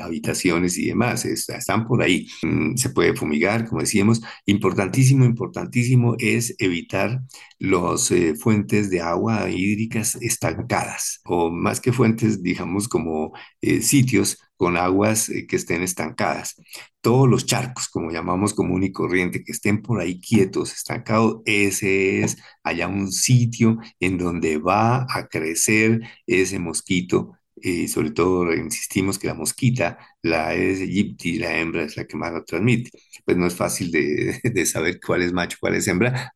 habitaciones 0.01 0.77
y 0.77 0.87
demás. 0.87 1.25
Es- 1.25 1.49
están 1.49 1.87
por 1.87 2.01
ahí. 2.01 2.27
Mm, 2.43 2.75
Se 2.77 2.89
puede 2.89 3.15
fumigar, 3.15 3.67
como 3.67 3.81
decíamos. 3.81 4.21
Importantísimo, 4.45 5.25
importantísimo 5.25 6.15
es 6.19 6.55
evitar 6.59 7.21
las 7.59 8.11
fuentes 8.39 8.89
de 8.89 9.01
agua 9.01 9.49
hídricas 9.49 10.15
estancadas, 10.21 11.21
o 11.25 11.51
más 11.51 11.79
que 11.81 11.91
fuentes, 11.93 12.41
digamos, 12.43 12.87
como 12.87 13.33
eh, 13.61 13.81
sitios 13.81 14.38
con 14.59 14.75
aguas 14.75 15.29
eh, 15.29 15.47
que 15.47 15.55
estén 15.55 15.83
estancadas. 15.83 16.55
Todos 17.01 17.29
los 17.29 17.45
charcos, 17.45 17.87
como 17.87 18.11
llamamos 18.11 18.53
común 18.53 18.83
y 18.83 18.91
corriente, 18.91 19.41
que 19.41 19.53
estén 19.53 19.81
por 19.81 20.01
ahí 20.01 20.19
quietos, 20.19 20.73
estancados, 20.73 21.41
ese 21.45 22.21
es 22.23 22.37
allá 22.61 22.89
un 22.89 23.09
sitio 23.09 23.77
en 24.01 24.17
donde 24.17 24.57
va 24.57 25.07
a 25.09 25.27
crecer 25.29 26.01
ese 26.27 26.59
mosquito. 26.59 27.37
Y 27.55 27.87
sobre 27.87 28.11
todo 28.11 28.53
insistimos 28.53 29.17
que 29.17 29.27
la 29.27 29.33
mosquita, 29.33 29.97
la 30.21 30.47
Aedes 30.49 30.81
aegypti, 30.81 31.37
la 31.39 31.59
hembra 31.59 31.83
es 31.83 31.95
la 31.97 32.05
que 32.05 32.17
más 32.17 32.31
lo 32.33 32.43
transmite. 32.43 32.89
Pues 33.25 33.37
no 33.37 33.47
es 33.47 33.55
fácil 33.55 33.91
de, 33.91 34.39
de 34.43 34.65
saber 34.65 34.99
cuál 35.05 35.21
es 35.21 35.33
macho, 35.33 35.57
cuál 35.59 35.75
es 35.75 35.87
hembra. 35.87 36.33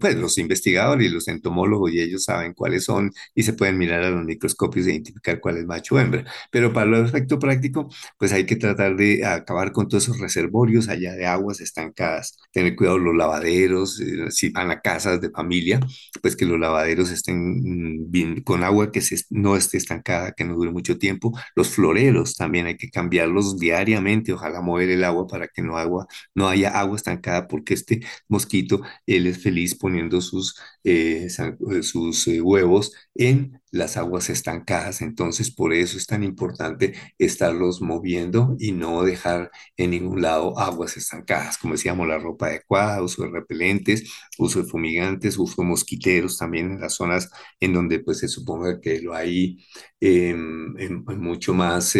Pues 0.00 0.16
los 0.16 0.38
investigadores 0.38 1.06
y 1.06 1.10
los 1.10 1.28
entomólogos 1.28 1.92
y 1.92 2.00
ellos 2.00 2.24
saben 2.24 2.54
cuáles 2.54 2.84
son 2.84 3.10
y 3.34 3.42
se 3.42 3.52
pueden 3.52 3.78
mirar 3.78 4.02
a 4.04 4.10
los 4.10 4.24
microscopios 4.24 4.86
e 4.86 4.90
identificar 4.92 5.40
cuál 5.40 5.58
es 5.58 5.66
macho 5.66 5.94
o 5.94 5.98
hembra. 5.98 6.24
Pero 6.50 6.72
para 6.72 6.86
el 6.98 7.04
efecto 7.04 7.38
práctico, 7.38 7.88
pues 8.18 8.32
hay 8.32 8.46
que 8.46 8.56
tratar 8.56 8.96
de 8.96 9.24
acabar 9.24 9.72
con 9.72 9.88
todos 9.88 10.04
esos 10.04 10.18
reservorios 10.18 10.88
allá 10.88 11.14
de 11.14 11.26
aguas 11.26 11.60
estancadas, 11.60 12.36
tener 12.52 12.76
cuidado 12.76 12.98
los 12.98 13.14
lavaderos, 13.16 14.00
eh, 14.00 14.30
si 14.30 14.50
van 14.50 14.70
a 14.70 14.80
casas 14.80 15.20
de 15.20 15.30
familia, 15.30 15.80
pues 16.22 16.36
que 16.36 16.44
los 16.46 16.58
lavaderos 16.58 17.10
estén 17.10 17.98
mm, 18.06 18.10
bien, 18.10 18.42
con 18.42 18.64
agua 18.64 18.90
que 18.92 19.00
se, 19.00 19.16
no 19.30 19.56
esté 19.56 19.78
estancada, 19.78 20.32
que 20.32 20.44
no 20.44 20.54
dure 20.54 20.70
mucho 20.70 20.98
tiempo. 20.98 21.32
Los 21.54 21.68
floreros 21.70 22.36
también 22.36 22.66
hay 22.66 22.76
que 22.80 22.90
cambiarlos 22.90 23.58
diariamente, 23.58 24.32
ojalá 24.32 24.60
mover 24.60 24.90
el 24.90 25.04
agua 25.04 25.26
para 25.26 25.48
que 25.48 25.62
no, 25.62 25.76
agua, 25.78 26.06
no 26.34 26.48
haya 26.48 26.70
agua 26.80 26.96
estancada, 26.96 27.46
porque 27.48 27.74
este 27.74 28.00
mosquito, 28.28 28.82
él 29.06 29.26
es 29.26 29.42
feliz 29.42 29.74
poniendo 29.76 30.20
sus, 30.20 30.56
eh, 30.84 31.28
eh, 31.70 31.82
sus 31.82 32.26
eh, 32.28 32.40
huevos 32.40 32.92
en 33.14 33.60
las 33.70 33.96
aguas 33.96 34.30
estancadas. 34.30 35.00
Entonces, 35.02 35.50
por 35.50 35.72
eso 35.72 35.96
es 35.96 36.06
tan 36.06 36.24
importante 36.24 36.94
estarlos 37.18 37.80
moviendo 37.82 38.56
y 38.58 38.72
no 38.72 39.02
dejar 39.04 39.50
en 39.76 39.90
ningún 39.90 40.22
lado 40.22 40.58
aguas 40.58 40.96
estancadas. 40.96 41.58
Como 41.58 41.74
decíamos, 41.74 42.08
la 42.08 42.18
ropa 42.18 42.46
adecuada, 42.46 43.02
uso 43.02 43.22
de 43.22 43.30
repelentes, 43.30 44.10
uso 44.38 44.62
de 44.62 44.68
fumigantes, 44.68 45.38
uso 45.38 45.62
de 45.62 45.68
mosquiteros 45.68 46.38
también 46.38 46.72
en 46.72 46.80
las 46.80 46.94
zonas 46.94 47.30
en 47.60 47.72
donde 47.74 48.00
pues 48.00 48.18
se 48.18 48.28
suponga 48.28 48.80
que 48.80 49.00
lo 49.00 49.14
hay 49.14 49.58
en 50.00 51.04
mucho 51.18 51.54
más. 51.54 51.94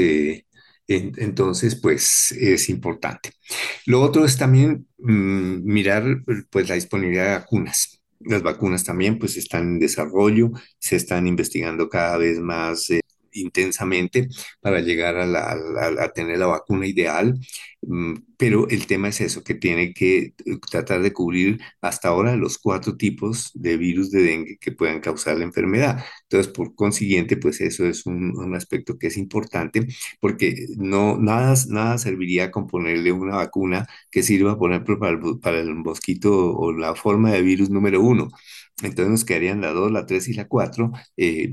Entonces, 0.96 1.76
pues 1.76 2.32
es 2.32 2.68
importante. 2.68 3.30
Lo 3.86 4.02
otro 4.02 4.24
es 4.24 4.36
también 4.36 4.86
mm, 4.98 5.64
mirar 5.64 6.04
pues 6.50 6.68
la 6.68 6.74
disponibilidad 6.74 7.24
de 7.26 7.38
vacunas. 7.38 8.02
Las 8.20 8.42
vacunas 8.42 8.84
también 8.84 9.18
pues 9.18 9.36
están 9.36 9.62
en 9.62 9.78
desarrollo, 9.78 10.50
se 10.78 10.96
están 10.96 11.26
investigando 11.26 11.88
cada 11.88 12.18
vez 12.18 12.38
más 12.40 12.90
eh, 12.90 13.00
intensamente 13.32 14.28
para 14.60 14.80
llegar 14.80 15.16
a, 15.18 16.12
tener 16.12 16.38
la 16.38 16.46
vacuna 16.46 16.86
ideal. 16.86 17.38
Mm, 17.82 18.14
Pero 18.36 18.68
el 18.68 18.86
tema 18.86 19.08
es 19.08 19.20
eso, 19.20 19.42
que 19.44 19.54
tiene 19.54 19.92
que 19.94 20.34
eh, 20.44 20.58
tratar 20.70 21.02
de 21.02 21.12
cubrir 21.12 21.60
hasta 21.80 22.08
ahora 22.08 22.36
los 22.36 22.58
cuatro 22.58 22.96
tipos 22.96 23.50
de 23.54 23.76
virus 23.76 24.10
de 24.10 24.22
dengue 24.22 24.58
que 24.58 24.72
puedan 24.72 25.00
causar 25.00 25.36
la 25.38 25.44
enfermedad. 25.44 26.04
Entonces, 26.22 26.52
por 26.52 26.74
consiguiente, 26.74 27.36
pues 27.36 27.60
eso 27.60 27.86
es 27.86 28.06
un, 28.06 28.54
aspecto 28.54 28.98
que 28.98 29.06
es 29.08 29.16
importante 29.16 29.86
porque 30.20 30.66
no, 30.76 31.16
nada, 31.18 31.54
nada 31.68 31.98
serviría 31.98 32.50
con 32.50 32.66
ponerle 32.66 33.12
una 33.12 33.36
vacuna 33.36 33.86
que 34.10 34.22
sirva, 34.22 34.58
por 34.58 34.72
ejemplo, 34.72 34.98
para 35.40 35.60
el 35.60 35.74
mosquito 35.74 36.32
o 36.56 36.72
la 36.72 36.94
forma 36.94 37.32
de 37.32 37.42
virus 37.42 37.70
número 37.70 38.00
uno. 38.00 38.28
Entonces 38.82 39.10
nos 39.10 39.24
quedarían 39.24 39.60
la 39.60 39.72
2, 39.72 39.92
la 39.92 40.06
3 40.06 40.28
y 40.28 40.34
la 40.34 40.48
4 40.48 40.92
eh, 41.16 41.52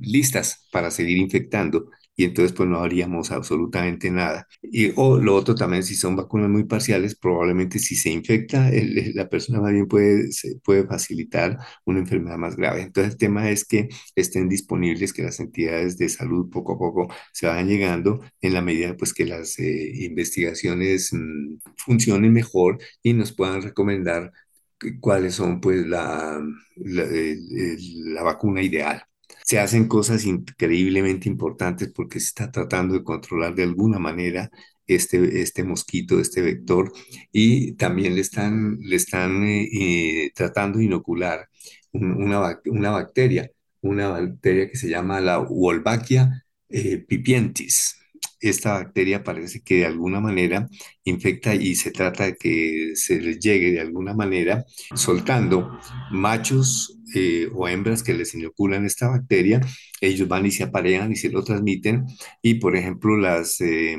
listas 0.00 0.66
para 0.70 0.90
seguir 0.90 1.18
infectando 1.18 1.90
y 2.14 2.24
entonces 2.24 2.52
pues 2.52 2.68
no 2.68 2.80
haríamos 2.82 3.30
absolutamente 3.30 4.10
nada. 4.10 4.46
Y, 4.62 4.92
o 4.96 5.18
lo 5.18 5.34
otro 5.34 5.54
también, 5.54 5.82
si 5.82 5.94
son 5.94 6.14
vacunas 6.16 6.50
muy 6.50 6.64
parciales, 6.64 7.16
probablemente 7.16 7.78
si 7.78 7.96
se 7.96 8.10
infecta, 8.10 8.70
la 9.14 9.28
persona 9.28 9.60
más 9.60 9.72
bien 9.72 9.86
puede, 9.88 10.30
se 10.32 10.56
puede 10.62 10.86
facilitar 10.86 11.58
una 11.84 12.00
enfermedad 12.00 12.36
más 12.36 12.56
grave. 12.56 12.82
Entonces 12.82 13.14
el 13.14 13.18
tema 13.18 13.50
es 13.50 13.64
que 13.64 13.88
estén 14.14 14.48
disponibles, 14.48 15.12
que 15.12 15.22
las 15.22 15.40
entidades 15.40 15.96
de 15.98 16.08
salud 16.08 16.50
poco 16.50 16.74
a 16.74 16.78
poco 16.78 17.14
se 17.32 17.46
vayan 17.46 17.68
llegando 17.68 18.20
en 18.40 18.54
la 18.54 18.62
medida 18.62 18.96
pues 18.96 19.14
que 19.14 19.24
las 19.24 19.58
eh, 19.58 19.92
investigaciones 20.04 21.12
mm, 21.12 21.58
funcionen 21.76 22.32
mejor 22.32 22.78
y 23.02 23.14
nos 23.14 23.32
puedan 23.32 23.62
recomendar 23.62 24.32
cuáles 25.00 25.34
son 25.34 25.60
pues 25.60 25.86
la, 25.86 26.40
la, 26.76 28.22
vacuna 28.22 28.62
ideal. 28.62 29.02
Se 29.44 29.58
hacen 29.58 29.88
cosas 29.88 30.24
increíblemente 30.24 31.28
importantes 31.28 31.90
porque 31.92 32.20
se 32.20 32.26
está 32.26 32.50
tratando 32.50 32.94
de 32.94 33.04
controlar 33.04 33.54
de 33.54 33.64
alguna 33.64 33.98
manera 33.98 34.50
este, 34.86 35.40
este 35.42 35.64
mosquito, 35.64 36.20
este 36.20 36.42
vector, 36.42 36.92
y 37.32 37.72
también 37.74 38.14
le 38.14 38.20
están, 38.20 38.78
le 38.80 38.96
están 38.96 39.42
eh, 39.44 39.68
eh, 40.26 40.30
tratando 40.34 40.78
de 40.78 40.84
inocular 40.86 41.48
un- 41.92 42.12
una, 42.22 42.60
una 42.66 42.90
bacteria, 42.90 43.50
una 43.80 44.08
bacteria 44.08 44.68
que 44.68 44.76
se 44.76 44.88
llama 44.88 45.20
la 45.20 45.38
Wolbachia 45.38 46.44
eh, 46.68 46.98
pipientis. 46.98 47.96
Esta 48.42 48.74
bacteria 48.74 49.24
parece 49.24 49.62
que 49.62 49.76
de 49.78 49.86
alguna 49.86 50.20
manera 50.20 50.68
infecta 51.04 51.54
y 51.54 51.74
se 51.76 51.90
trata 51.92 52.24
de 52.26 52.36
que 52.36 52.92
se 52.96 53.20
les 53.20 53.38
llegue 53.38 53.72
de 53.72 53.80
alguna 53.80 54.14
manera 54.14 54.64
soltando 54.94 55.78
machos 56.10 56.98
eh, 57.14 57.48
o 57.54 57.68
hembras 57.68 58.02
que 58.02 58.14
les 58.14 58.34
inoculan 58.34 58.84
esta 58.86 59.08
bacteria, 59.08 59.60
ellos 60.00 60.28
van 60.28 60.46
y 60.46 60.50
se 60.50 60.64
aparean 60.64 61.12
y 61.12 61.16
se 61.16 61.30
lo 61.30 61.44
transmiten. 61.44 62.06
Y 62.42 62.54
por 62.54 62.76
ejemplo 62.76 63.16
las, 63.16 63.60
eh, 63.60 63.96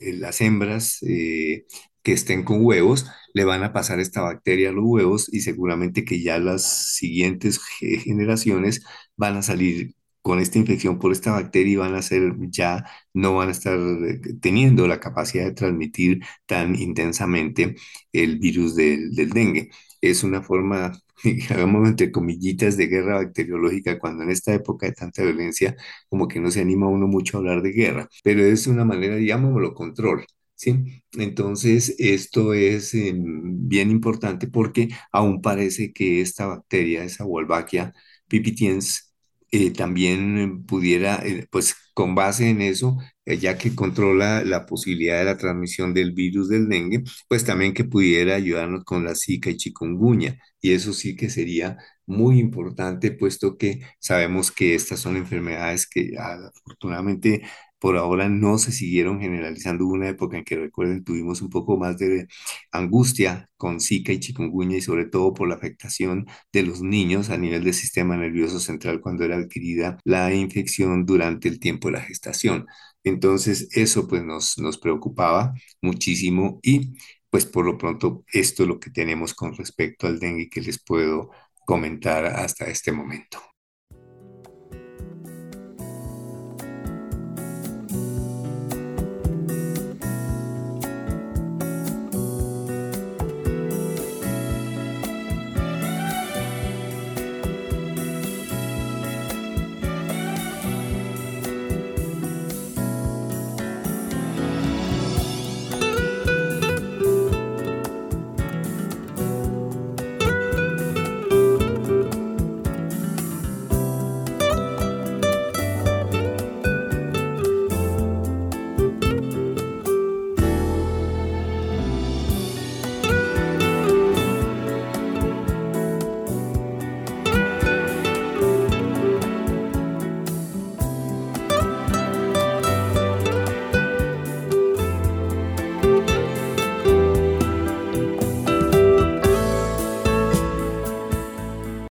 eh, 0.00 0.12
las 0.14 0.40
hembras 0.40 0.98
eh, 1.02 1.64
que 2.02 2.12
estén 2.12 2.44
con 2.44 2.64
huevos 2.64 3.06
le 3.34 3.44
van 3.44 3.62
a 3.62 3.72
pasar 3.72 4.00
esta 4.00 4.22
bacteria 4.22 4.70
a 4.70 4.72
los 4.72 4.84
huevos 4.86 5.28
y 5.32 5.40
seguramente 5.40 6.04
que 6.04 6.22
ya 6.22 6.38
las 6.38 6.94
siguientes 6.96 7.60
ge- 7.78 7.98
generaciones 7.98 8.82
van 9.16 9.36
a 9.36 9.42
salir 9.42 9.94
con 10.22 10.38
esta 10.38 10.58
infección 10.58 10.98
por 10.98 11.12
esta 11.12 11.32
bacteria 11.32 11.78
van 11.80 11.94
a 11.94 12.02
ser 12.02 12.34
ya, 12.50 12.84
no 13.14 13.36
van 13.36 13.48
a 13.48 13.52
estar 13.52 13.78
eh, 13.78 14.20
teniendo 14.40 14.86
la 14.86 15.00
capacidad 15.00 15.44
de 15.44 15.52
transmitir 15.52 16.20
tan 16.46 16.74
intensamente 16.76 17.76
el 18.12 18.38
virus 18.38 18.76
del, 18.76 19.14
dengue. 19.30 19.70
Es 20.00 20.22
una 20.24 20.42
forma, 20.42 20.92
digamos, 21.24 21.88
entre 21.88 22.10
comillitas, 22.12 22.76
de 22.76 22.86
guerra 22.86 23.16
bacteriológica, 23.16 23.98
cuando 23.98 24.22
en 24.24 24.30
esta 24.30 24.54
época 24.54 24.86
de 24.86 24.92
tanta 24.92 25.22
violencia, 25.22 25.76
como 26.08 26.28
que 26.28 26.40
no 26.40 26.50
se 26.50 26.60
anima 26.60 26.88
uno 26.88 27.06
mucho 27.06 27.36
a 27.36 27.40
hablar 27.40 27.62
de 27.62 27.72
guerra, 27.72 28.08
pero 28.22 28.42
es 28.44 28.66
una 28.66 28.84
manera, 28.84 29.16
digámoslo, 29.16 29.74
control. 29.74 30.24
¿Sí? 30.54 31.02
Entonces, 31.12 31.94
esto 31.98 32.52
es 32.52 32.92
eh, 32.94 33.14
bien 33.16 33.90
importante 33.90 34.46
porque 34.46 34.90
aún 35.10 35.40
parece 35.40 35.90
que 35.92 36.20
esta 36.20 36.46
bacteria, 36.46 37.02
esa 37.02 37.24
Wolbachia 37.24 37.94
pipitiens, 38.28 39.09
eh, 39.50 39.70
también 39.72 40.64
pudiera, 40.66 41.16
eh, 41.24 41.46
pues 41.50 41.74
con 41.94 42.14
base 42.14 42.48
en 42.50 42.62
eso, 42.62 42.98
eh, 43.24 43.38
ya 43.38 43.58
que 43.58 43.74
controla 43.74 44.44
la 44.44 44.66
posibilidad 44.66 45.18
de 45.18 45.24
la 45.24 45.36
transmisión 45.38 45.92
del 45.94 46.12
virus 46.12 46.48
del 46.48 46.68
dengue, 46.68 47.02
pues 47.28 47.44
también 47.44 47.74
que 47.74 47.84
pudiera 47.84 48.34
ayudarnos 48.36 48.84
con 48.84 49.04
la 49.04 49.14
Zika 49.14 49.50
y 49.50 49.56
chikungunya. 49.56 50.38
Y 50.60 50.72
eso 50.72 50.92
sí 50.92 51.16
que 51.16 51.30
sería 51.30 51.78
muy 52.06 52.38
importante, 52.40 53.10
puesto 53.12 53.56
que 53.56 53.80
sabemos 53.98 54.50
que 54.52 54.74
estas 54.74 55.00
son 55.00 55.16
enfermedades 55.16 55.86
que 55.88 56.12
ah, 56.18 56.38
afortunadamente 56.54 57.42
por 57.80 57.96
ahora 57.96 58.28
no 58.28 58.58
se 58.58 58.72
siguieron 58.72 59.20
generalizando. 59.20 59.86
Una 59.86 60.08
época 60.08 60.36
en 60.38 60.44
que 60.44 60.56
recuerden, 60.56 61.04
tuvimos 61.04 61.42
un 61.42 61.50
poco 61.50 61.76
más 61.78 61.98
de 61.98 62.28
angustia 62.72 63.48
con 63.56 63.80
Zika 63.80 64.12
y 64.12 64.20
chikungunya 64.20 64.76
y 64.78 64.82
sobre 64.82 65.06
todo 65.06 65.34
por 65.34 65.48
la 65.48 65.54
afectación 65.56 66.26
de 66.52 66.62
los 66.62 66.82
niños 66.82 67.30
a 67.30 67.36
nivel 67.38 67.64
del 67.64 67.74
sistema 67.74 68.16
nervioso 68.16 68.60
central 68.60 69.00
cuando 69.00 69.24
era 69.24 69.36
adquirida 69.36 69.98
la 70.04 70.32
infección 70.34 71.06
durante 71.06 71.48
el 71.48 71.58
tiempo 71.60 71.88
de 71.88 71.92
la 71.94 72.00
gestación. 72.02 72.66
Entonces, 73.04 73.68
eso 73.72 74.06
pues 74.08 74.22
nos, 74.24 74.58
nos 74.58 74.78
preocupaba 74.78 75.54
muchísimo 75.82 76.60
y 76.62 76.94
pues 77.30 77.46
por 77.46 77.64
lo 77.64 77.78
pronto 77.78 78.24
esto 78.32 78.62
es 78.64 78.68
lo 78.68 78.80
que 78.80 78.90
tenemos 78.90 79.34
con 79.34 79.54
respecto 79.56 80.06
al 80.06 80.18
dengue 80.18 80.48
que 80.50 80.60
les 80.60 80.82
puedo 80.82 81.30
comentar 81.66 82.24
hasta 82.26 82.66
este 82.66 82.92
momento. 82.92 83.49